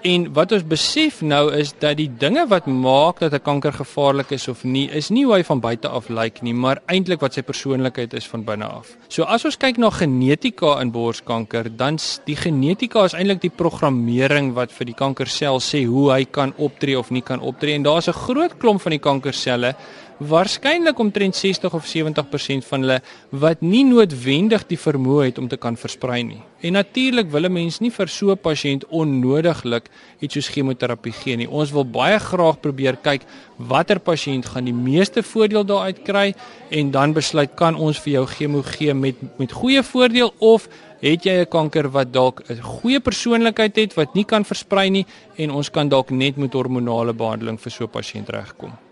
En 0.02 0.30
wat 0.32 0.54
ons 0.56 0.64
besef 0.64 1.18
nou 1.28 1.50
is 1.52 1.74
dat 1.76 1.98
die 2.00 2.08
dinge 2.22 2.46
wat 2.48 2.68
maak 2.72 3.20
dat 3.20 3.34
'n 3.34 3.44
kanker 3.44 3.74
gevaarlik 3.74 4.32
is 4.32 4.48
of 4.48 4.64
nie, 4.64 4.90
is 4.90 5.10
nie 5.10 5.26
hoe 5.26 5.34
hy 5.36 5.44
van 5.44 5.60
buite 5.60 5.88
af 5.88 6.08
lyk 6.10 6.42
nie, 6.42 6.54
maar 6.54 6.82
eintlik 6.86 7.20
wat 7.20 7.34
sy 7.34 7.42
persoonlikheid 7.42 8.14
is 8.14 8.28
van 8.28 8.44
binne 8.44 8.66
af. 8.66 8.96
So 9.10 9.24
as 9.24 9.46
ons 9.46 9.58
kyk 9.58 9.78
na 9.78 9.90
genetika 9.90 10.80
in 10.82 10.92
borskanker, 10.92 11.78
dan 11.78 11.98
die 12.26 12.36
genetika 12.36 13.04
is 13.04 13.14
eintlik 13.14 13.42
die 13.42 13.50
programmering 13.50 14.54
wat 14.54 14.72
vir 14.72 14.86
die 14.86 14.96
kankersel 14.96 15.60
sê 15.60 15.86
hoe 15.86 16.12
hy 16.12 16.26
kan 16.26 16.54
optree 16.58 16.98
of 16.98 17.12
nie 17.12 17.22
kan 17.22 17.40
optree. 17.40 17.74
En 17.74 17.84
daar's 17.84 18.08
'n 18.08 18.14
groot 18.14 18.58
klomp 18.58 18.82
van 18.82 18.92
die 18.92 19.00
kankerselle 19.00 19.76
waarskynlik 20.20 21.00
omtrent 21.00 21.36
60 21.36 21.74
of 21.74 21.86
70% 21.88 22.66
van 22.68 22.84
hulle 22.84 23.00
wat 23.32 23.62
nie 23.64 23.86
noodwendig 23.88 24.66
die 24.68 24.80
vermoë 24.80 25.30
het 25.30 25.38
om 25.40 25.48
te 25.48 25.58
kan 25.58 25.78
versprei 25.80 26.24
nie. 26.24 26.42
En 26.62 26.74
natuurlik 26.76 27.32
wil 27.32 27.46
'n 27.46 27.54
mens 27.54 27.80
nie 27.80 27.92
vir 27.92 28.08
so 28.08 28.32
'n 28.32 28.38
pasiënt 28.38 28.84
onnodiglik 28.90 29.90
iets 30.20 30.34
soos 30.34 30.50
chemoterapie 30.50 31.14
gee 31.14 31.36
nie. 31.38 31.50
Ons 31.50 31.72
wil 31.72 31.86
baie 31.86 32.20
graag 32.20 32.60
probeer 32.60 32.98
kyk 32.98 33.22
watter 33.58 34.00
pasiënt 34.00 34.46
gaan 34.46 34.66
die 34.66 34.74
meeste 34.74 35.24
voordeel 35.24 35.66
daaruit 35.66 36.04
kry 36.04 36.34
en 36.70 36.92
dan 36.92 37.14
besluit 37.14 37.56
kan 37.56 37.76
ons 37.76 38.00
vir 38.00 38.14
jou 38.14 38.26
chemo 38.26 38.62
gee 38.62 38.94
met 38.94 39.16
met 39.38 39.52
goeie 39.52 39.84
voordeel 39.84 40.34
of 40.40 40.68
het 41.02 41.24
jy 41.24 41.42
'n 41.42 41.48
kanker 41.48 41.90
wat 41.90 42.12
dalk 42.12 42.42
'n 42.50 42.62
goeie 42.62 43.00
persoonlikheid 43.00 43.76
het 43.76 43.94
wat 43.96 44.16
nie 44.16 44.26
kan 44.26 44.44
versprei 44.44 44.90
nie 44.90 45.06
en 45.38 45.52
ons 45.52 45.70
kan 45.70 45.90
dalk 45.90 46.10
net 46.12 46.38
met 46.38 46.54
hormonale 46.54 47.14
behandeling 47.14 47.60
vir 47.60 47.72
so 47.72 47.84
'n 47.84 47.90
pasiënt 47.90 48.30
regkom 48.30 48.89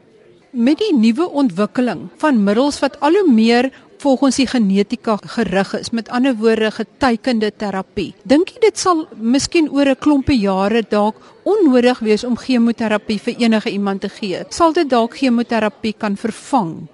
met 0.57 0.79
die 0.81 0.93
nuwe 0.95 1.27
ontwikkeling 1.29 2.07
van 2.17 2.39
middels 2.43 2.79
wat 2.81 2.97
al 3.05 3.13
hoe 3.19 3.29
meer 3.29 3.69
volgens 4.01 4.37
die 4.37 4.47
genetika 4.47 5.17
gerig 5.21 5.73
is, 5.77 5.89
met 5.89 6.09
ander 6.09 6.35
woorde 6.37 6.71
getekende 6.71 7.51
terapie. 7.57 8.11
Dink 8.29 8.53
jy 8.53 8.61
dit 8.67 8.77
sal 8.77 9.05
miskien 9.15 9.69
oor 9.69 9.89
'n 9.89 10.01
klompie 10.01 10.39
jare 10.39 10.83
dalk 10.89 11.15
onnodig 11.43 11.99
wees 11.99 12.23
om 12.23 12.37
chemoterapie 12.37 13.19
vir 13.19 13.35
enige 13.37 13.69
iemand 13.69 14.01
te 14.01 14.09
gee? 14.09 14.45
Sal 14.49 14.73
dit 14.73 14.89
dalk 14.89 15.17
chemoterapie 15.17 15.93
kan 15.97 16.17
vervang? 16.17 16.87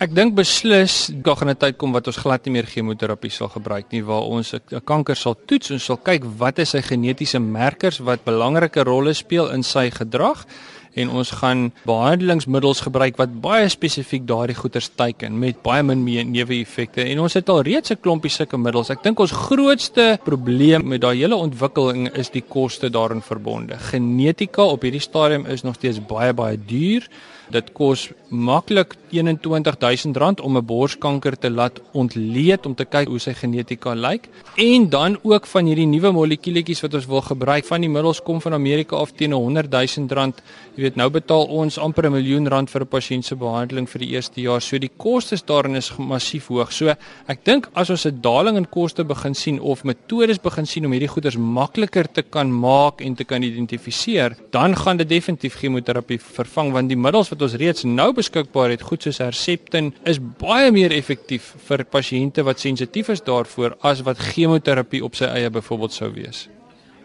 Ek 0.00 0.14
dink 0.14 0.34
beslis 0.34 1.10
daar 1.22 1.36
gaan 1.36 1.50
'n 1.50 1.56
tyd 1.56 1.76
kom 1.76 1.92
wat 1.92 2.06
ons 2.06 2.16
glad 2.16 2.44
nie 2.44 2.52
meer 2.52 2.66
chemoterapie 2.66 3.30
sal 3.30 3.48
gebruik 3.48 3.92
nie 3.92 4.02
waar 4.02 4.22
ons 4.22 4.54
'n 4.54 4.80
kanker 4.84 5.16
sal 5.16 5.36
toets 5.46 5.70
en 5.70 5.80
sal 5.80 5.96
kyk 5.96 6.24
wat 6.38 6.58
is 6.58 6.70
sy 6.70 6.80
genetiese 6.80 7.38
merkers 7.38 7.98
wat 7.98 8.24
belangrike 8.24 8.82
rolle 8.84 9.14
speel 9.14 9.50
in 9.50 9.62
sy 9.62 9.90
gedrag 9.90 10.46
en 10.94 11.10
ons 11.10 11.30
gaan 11.40 11.70
behandelingsmiddels 11.88 12.82
gebruik 12.86 13.16
wat 13.20 13.40
baie 13.44 13.68
spesifiek 13.72 14.26
daardie 14.28 14.56
goeters 14.56 14.90
teiken 14.96 15.38
met 15.38 15.62
baie 15.62 15.82
min 15.82 16.04
neeweffekte 16.04 17.04
en 17.04 17.22
ons 17.24 17.34
het 17.38 17.48
al 17.48 17.62
reeds 17.62 17.92
'n 17.92 18.00
klompie 18.00 18.30
sulke 18.30 18.58
middels. 18.58 18.90
Ek 18.90 19.02
dink 19.02 19.20
ons 19.20 19.32
grootste 19.32 20.18
probleem 20.24 20.88
met 20.88 21.00
daai 21.00 21.16
hele 21.16 21.36
ontwikkeling 21.36 22.08
is 22.16 22.30
die 22.30 22.44
koste 22.48 22.90
daarin 22.90 23.22
verbonde. 23.22 23.78
Genetika 23.78 24.62
op 24.62 24.82
hierdie 24.82 25.00
stadium 25.00 25.46
is 25.46 25.62
nog 25.62 25.74
steeds 25.74 26.00
baie 26.06 26.32
baie 26.32 26.58
duur. 26.66 27.08
Dit 27.50 27.72
kos 27.72 28.10
maklik 28.30 28.94
R21000 29.12 30.40
om 30.40 30.56
'n 30.56 30.64
borskanker 30.64 31.38
te 31.38 31.50
laat 31.50 31.80
ontleed 31.92 32.66
om 32.66 32.74
te 32.74 32.84
kyk 32.84 33.08
hoe 33.08 33.18
sy 33.18 33.34
genetika 33.34 33.94
lyk 33.94 34.28
en 34.56 34.88
dan 34.88 35.18
ook 35.22 35.46
van 35.46 35.66
hierdie 35.66 35.86
nuwe 35.86 36.12
molekuuletjies 36.12 36.80
wat 36.80 36.94
ons 36.94 37.06
wil 37.06 37.20
gebruik 37.20 37.64
van 37.64 37.80
die 37.80 37.90
middels 37.90 38.22
kom 38.22 38.40
van 38.40 38.52
Amerika 38.52 38.96
af 38.96 39.12
teen 39.12 39.32
R100000. 39.32 40.40
Jy 40.76 40.82
weet 40.82 40.96
nou 40.96 41.10
betaal 41.10 41.44
ons 41.44 41.78
amper 41.78 42.06
'n 42.06 42.12
miljoen 42.12 42.48
rand 42.48 42.70
vir 42.70 42.82
'n 42.82 42.88
pasiënt 42.88 43.24
se 43.24 43.34
behandeling 43.36 43.88
vir 43.88 43.98
die 43.98 44.10
eerste 44.10 44.40
jaar. 44.40 44.60
So 44.60 44.78
die 44.78 44.90
kostes 44.96 45.42
daarin 45.42 45.76
is 45.76 45.92
massief 45.98 46.46
hoog. 46.46 46.72
So 46.72 46.88
ek 47.28 47.44
dink 47.44 47.68
as 47.74 47.90
ons 47.90 48.06
'n 48.06 48.20
daling 48.20 48.56
in 48.56 48.66
koste 48.66 49.04
begin 49.04 49.34
sien 49.34 49.60
of 49.60 49.84
metodes 49.84 50.38
begin 50.38 50.66
sien 50.66 50.86
om 50.86 50.92
hierdie 50.92 51.08
goeders 51.08 51.36
makliker 51.36 52.12
te 52.12 52.22
kan 52.22 52.50
maak 52.50 53.00
en 53.00 53.14
te 53.14 53.24
kan 53.24 53.42
identifiseer, 53.42 54.36
dan 54.50 54.76
gaan 54.76 54.96
dit 54.96 55.08
definitief 55.08 55.54
chemoterapie 55.54 56.18
vervang 56.18 56.72
want 56.72 56.88
die 56.88 56.96
middels 56.96 57.31
wat 57.32 57.42
ons 57.46 57.56
reeds 57.56 57.86
nou 57.88 58.10
beskikbaar 58.12 58.74
het, 58.74 58.84
goed 58.84 59.06
soos 59.06 59.22
Herceptin, 59.22 59.92
is 60.08 60.20
baie 60.20 60.68
meer 60.74 60.92
effektief 60.92 61.54
vir 61.68 61.86
pasiënte 61.88 62.44
wat 62.44 62.60
sensitief 62.60 63.08
is 63.14 63.24
daarvoor 63.24 63.78
as 63.88 64.04
wat 64.06 64.20
chemoterapie 64.32 65.00
op 65.04 65.16
sy 65.16 65.30
eie 65.32 65.50
byvoorbeeld 65.52 65.96
sou 65.96 66.10
wees. 66.12 66.46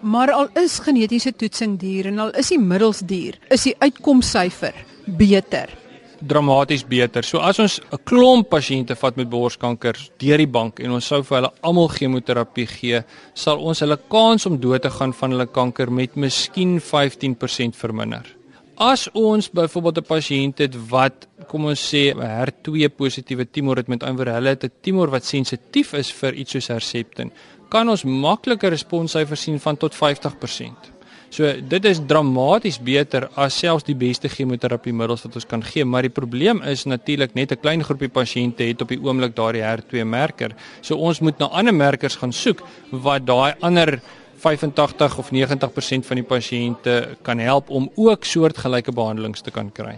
Maar 0.04 0.34
al 0.36 0.50
is 0.60 0.78
genetiese 0.84 1.32
toetsing 1.34 1.78
duur 1.82 2.12
en 2.12 2.20
al 2.28 2.36
is 2.38 2.52
die 2.54 2.62
middels 2.62 3.02
duur, 3.08 3.40
is 3.50 3.70
die 3.70 3.76
uitkomsyfer 3.80 4.76
beter. 5.18 5.72
Dramaties 6.18 6.84
beter. 6.86 7.24
So 7.24 7.40
as 7.40 7.60
ons 7.60 7.80
'n 7.80 7.98
klomp 8.04 8.50
pasiënte 8.50 8.96
vat 8.96 9.16
met 9.18 9.30
borskanker 9.30 9.96
deur 10.20 10.38
die 10.38 10.48
bank 10.48 10.80
en 10.80 10.92
ons 10.92 11.06
sou 11.06 11.24
vir 11.24 11.38
hulle 11.38 11.54
almal 11.62 11.88
chemoterapie 11.88 12.68
gee, 12.68 13.04
sal 13.34 13.60
ons 13.60 13.80
hulle 13.80 13.98
kans 14.10 14.46
om 14.46 14.60
dood 14.60 14.82
te 14.82 14.90
gaan 14.90 15.14
van 15.14 15.32
hulle 15.32 15.48
kanker 15.48 15.92
met 15.92 16.16
miskien 16.16 16.80
15% 16.80 17.76
verminder. 17.76 18.37
As 18.78 19.08
ons 19.18 19.50
byvoorbeeld 19.50 19.98
'n 19.98 20.06
pasiënt 20.06 20.58
het 20.58 20.76
wat 20.90 21.28
kom 21.48 21.66
ons 21.66 21.82
sê 21.94 22.14
'n 22.14 22.22
HER2 22.22 22.90
positiewe 22.90 23.50
tumor 23.50 23.78
het 23.78 23.88
met 23.88 24.04
ander 24.04 24.28
hulle 24.30 24.50
het 24.50 24.64
'n 24.64 24.72
tumor 24.82 25.10
wat 25.10 25.26
sensitief 25.26 25.94
is 25.94 26.12
vir 26.12 26.34
iets 26.34 26.52
soos 26.52 26.68
Herceptin, 26.68 27.32
kan 27.70 27.90
ons 27.90 28.04
makliker 28.04 28.70
responssyfers 28.70 29.42
sien 29.42 29.60
van 29.60 29.78
tot 29.78 29.96
50%. 29.96 30.94
So 31.30 31.44
dit 31.62 31.86
is 31.86 32.00
dramaties 32.06 32.80
beter 32.80 33.30
as 33.36 33.58
selfs 33.58 33.84
die 33.84 33.96
beste 33.96 34.30
chemoterapiemiddels 34.30 35.24
wat 35.24 35.36
ons 35.36 35.46
kan 35.46 35.64
gee, 35.64 35.84
maar 35.86 36.02
die 36.02 36.14
probleem 36.14 36.62
is 36.62 36.86
natuurlik 36.86 37.34
net 37.34 37.52
'n 37.52 37.60
klein 37.60 37.84
groepie 37.84 38.10
pasiënte 38.10 38.64
het 38.64 38.82
op 38.82 38.90
die 38.90 39.02
oomblik 39.02 39.36
daardie 39.36 39.64
HER2 39.64 40.06
merker. 40.06 40.56
So 40.82 40.96
ons 40.96 41.20
moet 41.20 41.40
na 41.40 41.46
ander 41.46 41.74
merkers 41.74 42.16
gaan 42.16 42.32
soek 42.32 42.62
wat 42.92 43.26
daai 43.26 43.56
ander 43.60 44.02
85 44.38 45.18
of 45.18 45.32
90% 45.32 46.06
van 46.08 46.22
die 46.22 46.28
pasiënte 46.28 47.18
kan 47.22 47.40
help 47.40 47.70
om 47.70 47.90
ook 47.96 48.26
soortgelyke 48.26 48.94
behandelings 48.94 49.42
te 49.42 49.52
kan 49.52 49.72
kry. 49.72 49.98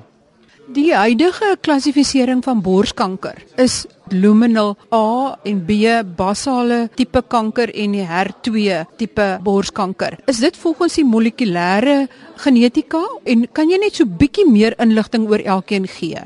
Die 0.69 0.91
huidige 0.93 1.55
klassifisering 1.65 2.43
van 2.45 2.59
borskanker 2.61 3.39
is 3.57 3.87
luminal 4.13 4.75
A 4.93 5.37
en 5.43 5.63
B 5.65 5.95
basale 6.17 6.91
tipe 6.93 7.23
kanker 7.25 7.71
en 7.73 7.95
die 7.97 8.05
HER2 8.05 8.83
tipe 9.01 9.27
borskanker. 9.41 10.19
Is 10.29 10.43
dit 10.45 10.57
volgens 10.61 10.99
die 10.99 11.05
molekulêre 11.09 12.03
genetika 12.43 13.01
en 13.25 13.47
kan 13.49 13.69
jy 13.73 13.81
net 13.81 13.97
so 13.97 14.05
bietjie 14.05 14.45
meer 14.45 14.77
inligting 14.77 15.25
oor 15.31 15.41
elkeen 15.41 15.89
gee? 15.89 16.21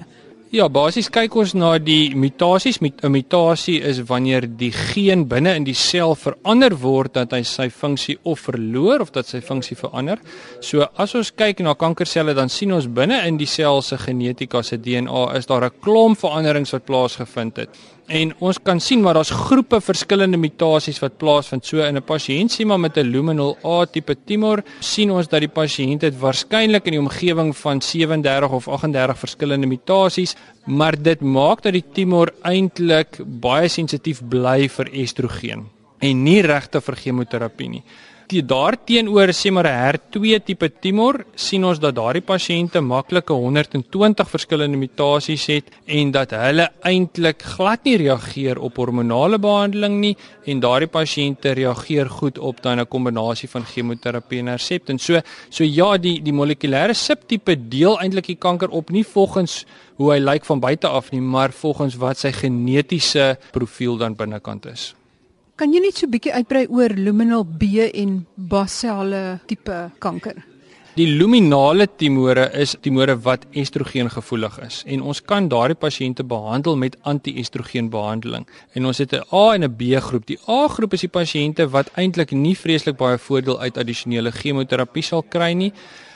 Ja, 0.54 0.68
basies 0.70 1.08
kyk 1.10 1.34
ons 1.42 1.56
na 1.58 1.72
die 1.82 2.14
mutasies. 2.14 2.78
'n 2.80 3.10
mutasie 3.10 3.82
is 3.82 4.04
wanneer 4.06 4.46
die 4.46 4.70
geen 4.72 5.26
binne 5.28 5.56
in 5.56 5.64
die 5.64 5.74
sel 5.74 6.14
verander 6.14 6.76
word 6.78 7.14
dat 7.14 7.32
hy 7.32 7.42
sy 7.42 7.70
funksie 7.70 8.20
of 8.24 8.40
verloor 8.40 9.02
of 9.02 9.12
dat 9.12 9.26
sy 9.26 9.42
funksie 9.42 9.76
verander. 9.76 10.20
So 10.62 10.86
as 10.96 11.16
ons 11.16 11.32
kyk 11.32 11.60
na 11.62 11.74
kankerselle 11.74 12.36
dan 12.36 12.50
sien 12.50 12.72
ons 12.72 12.86
binne 12.86 13.26
in 13.28 13.38
die 13.38 13.48
sel 13.48 13.82
se 13.82 13.98
genetika 13.98 14.62
se 14.62 14.78
DNA 14.78 15.36
is 15.38 15.48
daar 15.48 15.66
'n 15.66 15.72
klomp 15.82 16.20
veranderings 16.20 16.72
wat 16.72 16.86
plaasgevind 16.86 17.58
het. 17.58 17.70
En 18.08 18.34
ons 18.44 18.58
kan 18.60 18.80
sien 18.84 19.02
maar 19.02 19.14
daar's 19.14 19.32
groepe 19.32 19.80
verskillende 19.82 20.38
mutasies 20.38 21.00
wat 21.00 21.18
plaasvind. 21.18 21.66
So 21.66 21.78
in 21.78 21.98
'n 21.98 22.04
pasiënt 22.04 22.52
sien 22.52 22.68
maar 22.68 22.80
met 22.80 22.98
'n 22.98 23.12
luminal 23.12 23.58
A 23.64 23.86
tipe 23.86 24.16
tumor, 24.26 24.64
sien 24.80 25.12
ons 25.12 25.28
dat 25.28 25.40
die 25.40 25.50
pasiënt 25.50 26.02
het 26.02 26.20
waarskynlik 26.20 26.86
in 26.86 26.92
die 26.92 27.00
omgewing 27.00 27.56
van 27.58 27.82
37 27.82 28.52
of 28.52 28.68
38 28.68 29.18
verskillende 29.18 29.68
mutasies, 29.68 30.36
maar 30.66 31.02
dit 31.02 31.22
maak 31.22 31.62
dat 31.62 31.74
die 31.74 31.86
tumor 31.94 32.34
eintlik 32.42 33.20
baie 33.26 33.68
sensitief 33.68 34.22
bly 34.30 34.70
vir 34.70 34.90
estrogen 34.92 35.70
en 36.00 36.24
nie 36.24 36.42
regte 36.42 36.82
vir 36.82 36.96
chemoterapie 36.96 37.70
nie 37.70 37.84
daarteenoor 38.30 39.34
sê 39.34 39.52
maar 39.52 39.68
'n 39.68 39.98
HER2 39.98 40.44
tipe 40.46 40.70
tumor 40.82 41.26
sien 41.36 41.64
ons 41.64 41.80
dat 41.80 41.96
daardie 41.96 42.22
pasiënte 42.22 42.82
maklike 42.82 43.34
120 43.34 44.30
verskillende 44.30 44.78
mutasies 44.78 45.46
het 45.48 45.66
en 45.86 46.12
dat 46.12 46.32
hulle 46.32 46.70
eintlik 46.84 47.42
glad 47.42 47.84
nie 47.84 47.98
reageer 47.98 48.60
op 48.60 48.78
hormonale 48.78 49.38
behandeling 49.40 50.00
nie 50.00 50.18
en 50.46 50.60
daardie 50.60 50.88
pasiënte 50.88 51.54
reageer 51.54 52.10
goed 52.10 52.38
op 52.40 52.62
dan 52.62 52.80
'n 52.80 52.88
kombinasie 52.88 53.50
van 53.50 53.66
chemoterapie 53.66 54.40
en 54.40 54.48
Herceptin. 54.48 55.00
So 55.00 55.22
so 55.50 55.64
ja, 55.64 55.98
die 55.98 56.22
die 56.22 56.34
molekulêre 56.34 56.94
subtipe 56.94 57.56
deel 57.70 58.00
eintlik 58.00 58.26
die 58.26 58.40
kanker 58.40 58.70
op 58.70 58.90
nie 58.90 59.04
volgens 59.04 59.66
hoe 59.98 60.14
hy 60.14 60.20
lyk 60.20 60.46
van 60.46 60.60
buite 60.60 60.88
af 60.88 61.12
nie, 61.12 61.22
maar 61.22 61.52
volgens 61.52 61.96
wat 61.96 62.18
sy 62.18 62.32
genetiese 62.32 63.38
profiel 63.52 63.98
dan 63.98 64.16
binnekant 64.16 64.66
is. 64.66 64.94
Kan 65.56 65.70
jy 65.74 65.80
net 65.80 65.94
so 65.98 66.08
'n 66.08 66.12
bietjie 66.14 66.34
uitbrei 66.34 66.66
oor 66.66 66.92
luminal 66.98 67.44
B 67.46 67.62
en 67.94 68.26
basale 68.38 69.40
tipe 69.46 69.92
kanker? 70.00 70.53
Die 70.94 71.08
luminale 71.10 71.88
tumore 71.98 72.44
is 72.54 72.76
tumore 72.86 73.16
wat 73.26 73.48
estrogen 73.58 74.12
gevoelig 74.14 74.60
is 74.62 74.76
en 74.86 75.02
ons 75.02 75.22
kan 75.26 75.48
daardie 75.50 75.78
pasiënte 75.82 76.22
behandel 76.30 76.78
met 76.78 77.00
anti-estrogen 77.10 77.88
behandeling. 77.90 78.46
En 78.78 78.86
ons 78.86 79.02
het 79.02 79.14
'n 79.14 79.26
A 79.34 79.56
en 79.56 79.64
'n 79.64 79.76
B 79.76 79.98
groep. 79.98 80.28
Die 80.28 80.38
A 80.48 80.68
groep 80.68 80.94
is 80.94 81.02
die 81.02 81.10
pasiënte 81.10 81.68
wat 81.70 81.90
eintlik 81.96 82.32
nie 82.32 82.56
vreeslik 82.56 82.98
baie 82.98 83.18
voordeel 83.18 83.60
uit 83.60 83.78
addisionele 83.78 84.32
chemoterapie 84.32 85.04
sal 85.04 85.24
kry 85.24 85.54
nie 85.54 85.74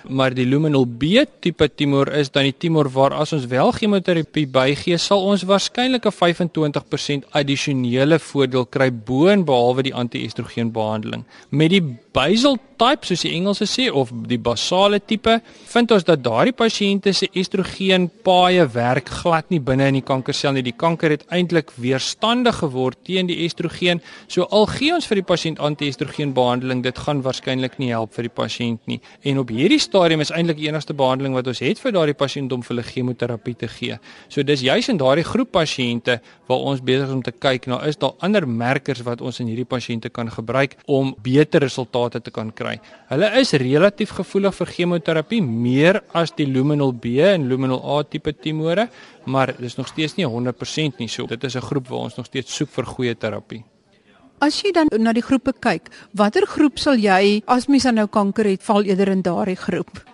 maar 0.10 0.34
die 0.36 0.46
luminal 0.46 0.86
B 0.86 1.24
tipe 1.42 1.68
tumor 1.76 2.10
is 2.16 2.30
dan 2.32 2.48
die 2.48 2.56
tumor 2.56 2.90
waar 2.94 3.16
as 3.18 3.34
ons 3.36 3.48
wel 3.52 3.72
chemoterapie 3.76 4.48
bygee, 4.52 4.98
sal 4.98 5.24
ons 5.26 5.44
waarskynlik 5.48 6.06
'n 6.06 6.12
25% 6.12 7.26
addisionele 7.32 8.20
voordeel 8.20 8.66
kry 8.66 8.92
bo 8.92 9.28
en 9.28 9.46
behalwe 9.46 9.84
die 9.84 9.94
anti-estrogen 9.94 10.72
behandeling. 10.72 11.26
Met 11.50 11.70
die 11.70 11.84
basal 12.18 12.58
type 12.78 13.08
soos 13.08 13.24
die 13.26 13.34
Engelse 13.34 13.66
sê 13.70 13.88
of 13.90 14.12
die 14.30 14.38
basale 14.42 15.00
tipe, 15.02 15.40
vind 15.72 15.92
ons 15.94 16.06
dat 16.06 16.22
daardie 16.26 16.54
pasiënte 16.56 17.14
se 17.16 17.28
estrogen 17.38 18.08
paaie 18.26 18.66
werk 18.74 19.10
glad 19.22 19.50
nie 19.54 19.60
binne 19.64 19.88
in 19.92 19.98
die 19.98 20.06
kankersel 20.06 20.54
nie. 20.54 20.64
Die 20.66 20.76
kanker 20.78 21.14
het 21.16 21.26
eintlik 21.34 21.74
weerstandig 21.82 22.60
geword 22.62 23.00
teen 23.08 23.30
die 23.30 23.40
estrogen. 23.46 24.02
So 24.30 24.46
al 24.54 24.68
gee 24.70 24.94
ons 24.96 25.10
vir 25.10 25.22
die 25.22 25.26
pasiënt 25.30 25.62
anti-estrogen 25.64 26.36
behandeling, 26.38 26.84
dit 26.86 27.02
gaan 27.06 27.24
waarskynlik 27.26 27.80
nie 27.82 27.92
help 27.94 28.14
vir 28.18 28.30
die 28.30 28.34
pasiënt 28.42 28.90
nie. 28.90 29.00
En 29.26 29.42
op 29.42 29.54
hierdie 29.54 29.82
stadium 29.82 30.22
is 30.26 30.34
eintlik 30.34 30.62
die 30.62 30.70
enigste 30.70 30.98
behandeling 30.98 31.38
wat 31.38 31.50
ons 31.50 31.64
het 31.66 31.82
vir 31.82 31.96
daardie 31.98 32.18
pasiënt 32.18 32.54
om 32.54 32.66
vir 32.66 32.76
hulle 32.76 32.88
chemoterapie 32.92 33.58
te 33.66 33.72
gee. 33.74 33.98
So 34.30 34.46
dis 34.46 34.66
juis 34.66 34.90
in 34.94 35.02
daardie 35.02 35.26
groep 35.26 35.54
pasiënte 35.58 36.20
waar 36.48 36.70
ons 36.72 36.82
besig 36.86 37.10
is 37.10 37.16
om 37.16 37.26
te 37.26 37.34
kyk 37.34 37.68
na 37.70 37.82
is 37.90 37.98
daar 38.00 38.14
ander 38.26 38.46
merkers 38.48 39.02
wat 39.06 39.22
ons 39.26 39.42
in 39.42 39.50
hierdie 39.50 39.68
pasiënte 39.68 40.14
kan 40.14 40.30
gebruik 40.32 40.78
om 40.86 41.16
beter 41.26 41.66
resultate 41.66 42.07
te 42.10 42.32
kan 42.32 42.52
kry. 42.52 42.80
Hulle 43.10 43.30
is 43.40 43.54
relatief 43.54 44.14
gevoelig 44.18 44.56
vir 44.56 44.68
chemoterapie 44.68 45.42
meer 45.44 46.02
as 46.14 46.32
die 46.32 46.46
luminal 46.46 46.94
B 46.94 47.20
en 47.20 47.48
luminal 47.50 47.82
A 47.84 48.04
tipe 48.04 48.34
tumore, 48.34 48.90
maar 49.26 49.54
dis 49.60 49.78
nog 49.78 49.88
steeds 49.88 50.18
nie 50.18 50.26
100% 50.26 51.00
nie. 51.00 51.08
So 51.08 51.28
dit 51.28 51.44
is 51.44 51.56
'n 51.56 51.62
groep 51.62 51.88
waar 51.88 52.00
ons 52.00 52.18
nog 52.18 52.26
steeds 52.26 52.56
soek 52.56 52.70
vir 52.70 52.86
goeie 52.86 53.16
terapie. 53.16 53.64
As 54.40 54.62
jy 54.62 54.72
dan 54.72 54.88
na 55.00 55.14
die 55.14 55.22
groepe 55.22 55.54
kyk, 55.60 55.90
watter 56.14 56.46
groep 56.46 56.78
sal 56.78 56.96
jy 56.96 57.42
as 57.48 57.68
mens 57.68 57.84
nou 57.84 58.08
kanker 58.08 58.46
het, 58.46 58.64
val 58.64 58.84
eerder 58.84 59.10
in 59.10 59.22
daardie 59.22 59.56
groep? 59.56 60.07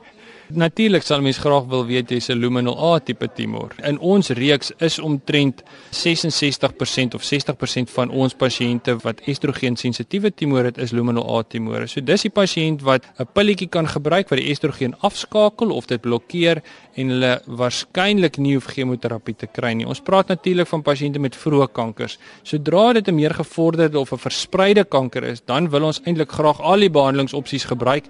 Natuurlik 0.52 1.06
sal 1.08 1.22
mens 1.24 1.38
graag 1.40 1.70
wil 1.72 1.86
weet 1.88 2.10
jy's 2.12 2.28
'n 2.30 2.38
luminal 2.38 2.76
A 2.76 3.00
tipe 3.00 3.28
tumor. 3.36 3.72
In 3.84 4.00
ons 4.00 4.30
reeks 4.30 4.72
is 4.78 5.00
omtrent 5.00 5.64
66% 5.92 7.14
of 7.14 7.24
60% 7.24 7.90
van 7.90 8.10
ons 8.10 8.34
pasiënte 8.34 8.98
wat 9.04 9.22
estrogen 9.26 9.76
sensitiewe 9.76 10.34
tumor 10.34 10.64
het, 10.64 10.78
is 10.78 10.92
luminal 10.92 11.40
A 11.40 11.44
tumore. 11.44 11.88
So 11.88 12.02
dis 12.02 12.22
die 12.22 12.32
pasiënt 12.32 12.82
wat 12.82 13.06
'n 13.20 13.28
pilletjie 13.34 13.70
kan 13.70 13.88
gebruik 13.88 14.30
wat 14.30 14.40
die 14.40 14.50
estrogen 14.50 14.96
afskakel 15.00 15.72
of 15.72 15.86
dit 15.86 16.02
blokkeer 16.02 16.62
en 16.96 17.08
hulle 17.10 17.42
waarskynlik 17.48 18.38
nie 18.38 18.54
hoef 18.54 18.66
chemoterapie 18.66 19.36
te 19.36 19.48
kry 19.48 19.74
nie. 19.74 19.88
Ons 19.88 20.02
praat 20.02 20.28
natuurlik 20.28 20.68
van 20.68 20.82
pasiënte 20.82 21.20
met 21.20 21.36
vroeë 21.36 21.72
kankers. 21.72 22.18
Sodra 22.44 22.94
dit 22.94 23.08
'n 23.08 23.16
meer 23.16 23.34
gevorderde 23.34 24.00
of 24.00 24.12
'n 24.12 24.18
verspreide 24.18 24.84
kanker 24.84 25.24
is, 25.24 25.42
dan 25.46 25.70
wil 25.70 25.84
ons 25.84 26.02
eintlik 26.04 26.32
graag 26.32 26.62
al 26.62 26.80
die 26.80 26.90
behandelingsopsies 26.90 27.66
gebruik 27.66 28.04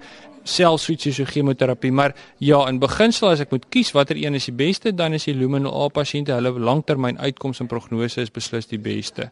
selfs 0.44 0.88
iets 0.92 1.08
soos 1.08 1.30
chemoterapie, 1.30 1.92
maar 1.92 2.14
ja, 2.38 2.60
in 2.68 2.78
beginsel 2.78 3.30
as 3.30 3.40
ek 3.40 3.50
moet 3.50 3.64
kies 3.72 3.92
watter 3.96 4.16
een 4.16 4.34
is 4.34 4.48
die 4.50 4.56
beste, 4.56 4.92
dan 4.92 5.16
is 5.16 5.24
die 5.24 5.34
luminal 5.34 5.74
A 5.84 5.88
pasiënte, 5.88 6.32
hulle 6.36 6.52
langtermyn 6.60 7.18
uitkoms 7.18 7.60
en 7.60 7.70
prognose 7.70 8.20
is 8.20 8.32
beslis 8.32 8.68
die 8.70 8.78
beste. 8.78 9.30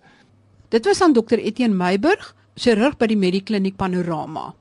Dit 0.73 0.89
was 0.89 1.03
aan 1.05 1.13
Dr 1.13 1.39
Etienne 1.39 1.77
Meiburg, 1.77 2.35
chirurg 2.57 2.97
by 2.99 3.07
die 3.13 3.21
Medikliniek 3.21 3.77
Panorama. 3.77 4.55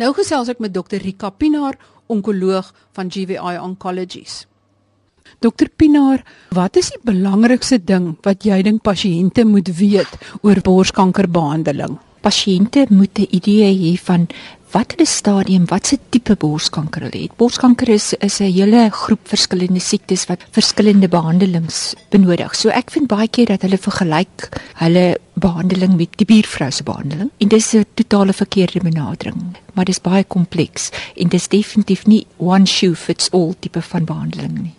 Nou 0.00 0.10
gesels 0.16 0.48
ek 0.50 0.58
met 0.64 0.72
Dr 0.74 0.98
Rika 1.04 1.30
Pinaar, 1.30 1.76
onkoloog 2.10 2.72
van 2.96 3.10
GVI 3.12 3.58
Oncologies. 3.62 4.44
Dokter 5.40 5.68
Pinaar, 5.68 6.22
wat 6.54 6.76
is 6.76 6.90
die 6.94 7.00
belangrikste 7.04 7.78
ding 7.80 8.14
wat 8.24 8.44
jy 8.46 8.60
dink 8.64 8.82
pasiënte 8.84 9.44
moet 9.48 9.70
weet 9.78 10.18
oor 10.42 10.60
borskankerbehandeling? 10.64 11.98
Pasiënte 12.24 12.86
moet 12.90 13.18
'n 13.18 13.28
idee 13.30 13.72
hê 13.72 13.92
van 14.00 14.28
wat 14.74 14.94
hulle 14.94 15.06
stadium, 15.06 15.68
wat 15.70 15.86
se 15.86 15.98
tipe 16.10 16.34
borskanker 16.40 17.06
hulle 17.06 17.20
het. 17.24 17.34
Borskanker 17.38 17.88
is 17.94 18.12
is 18.18 18.40
'n 18.40 18.50
hele 18.50 18.90
groep 18.90 19.28
verskillende 19.28 19.80
siektes 19.80 20.26
wat 20.26 20.42
verskillende 20.50 21.08
behandelings 21.08 21.94
benodig. 22.10 22.54
So 22.54 22.68
ek 22.68 22.90
vind 22.90 23.06
baie 23.06 23.28
keer 23.28 23.46
dat 23.46 23.62
hulle 23.62 23.78
vergelyk 23.78 24.48
hulle 24.74 25.18
behandeling 25.34 25.96
met 25.96 26.16
die 26.16 26.26
buurvrou 26.26 26.70
se 26.70 26.82
behandeling 26.82 27.30
en 27.38 27.48
dis 27.48 27.74
'n 27.74 27.84
totale 27.94 28.32
verkeerde 28.32 28.80
benadering. 28.80 29.56
Maar 29.74 29.84
dis 29.84 30.00
baie 30.00 30.24
kompleks 30.24 30.90
en 31.16 31.28
dis 31.28 31.48
definitief 31.48 32.06
nie 32.06 32.26
one 32.36 32.66
shoe 32.66 32.94
fits 32.94 33.30
all 33.32 33.54
tipe 33.60 33.82
van 33.82 34.04
behandeling 34.04 34.62
nie. 34.62 34.74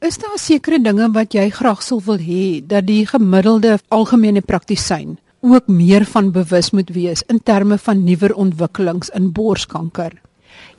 Is 0.00 0.18
daar 0.18 0.38
sekere 0.38 0.82
dinge 0.82 1.12
wat 1.12 1.32
jy 1.32 1.50
graag 1.50 1.82
sou 1.82 2.00
wil 2.04 2.18
hê 2.18 2.66
dat 2.66 2.86
die 2.86 3.06
gemiddelde 3.06 3.78
algemene 3.88 4.40
praktisyn 4.40 5.18
ook 5.42 5.66
meer 5.66 6.04
van 6.06 6.30
bewus 6.30 6.70
moet 6.70 6.90
wees 6.94 7.22
in 7.26 7.42
terme 7.42 7.78
van 7.78 8.04
nuwer 8.04 8.34
ontwikkelings 8.34 9.10
in 9.10 9.32
borskanker. 9.34 10.14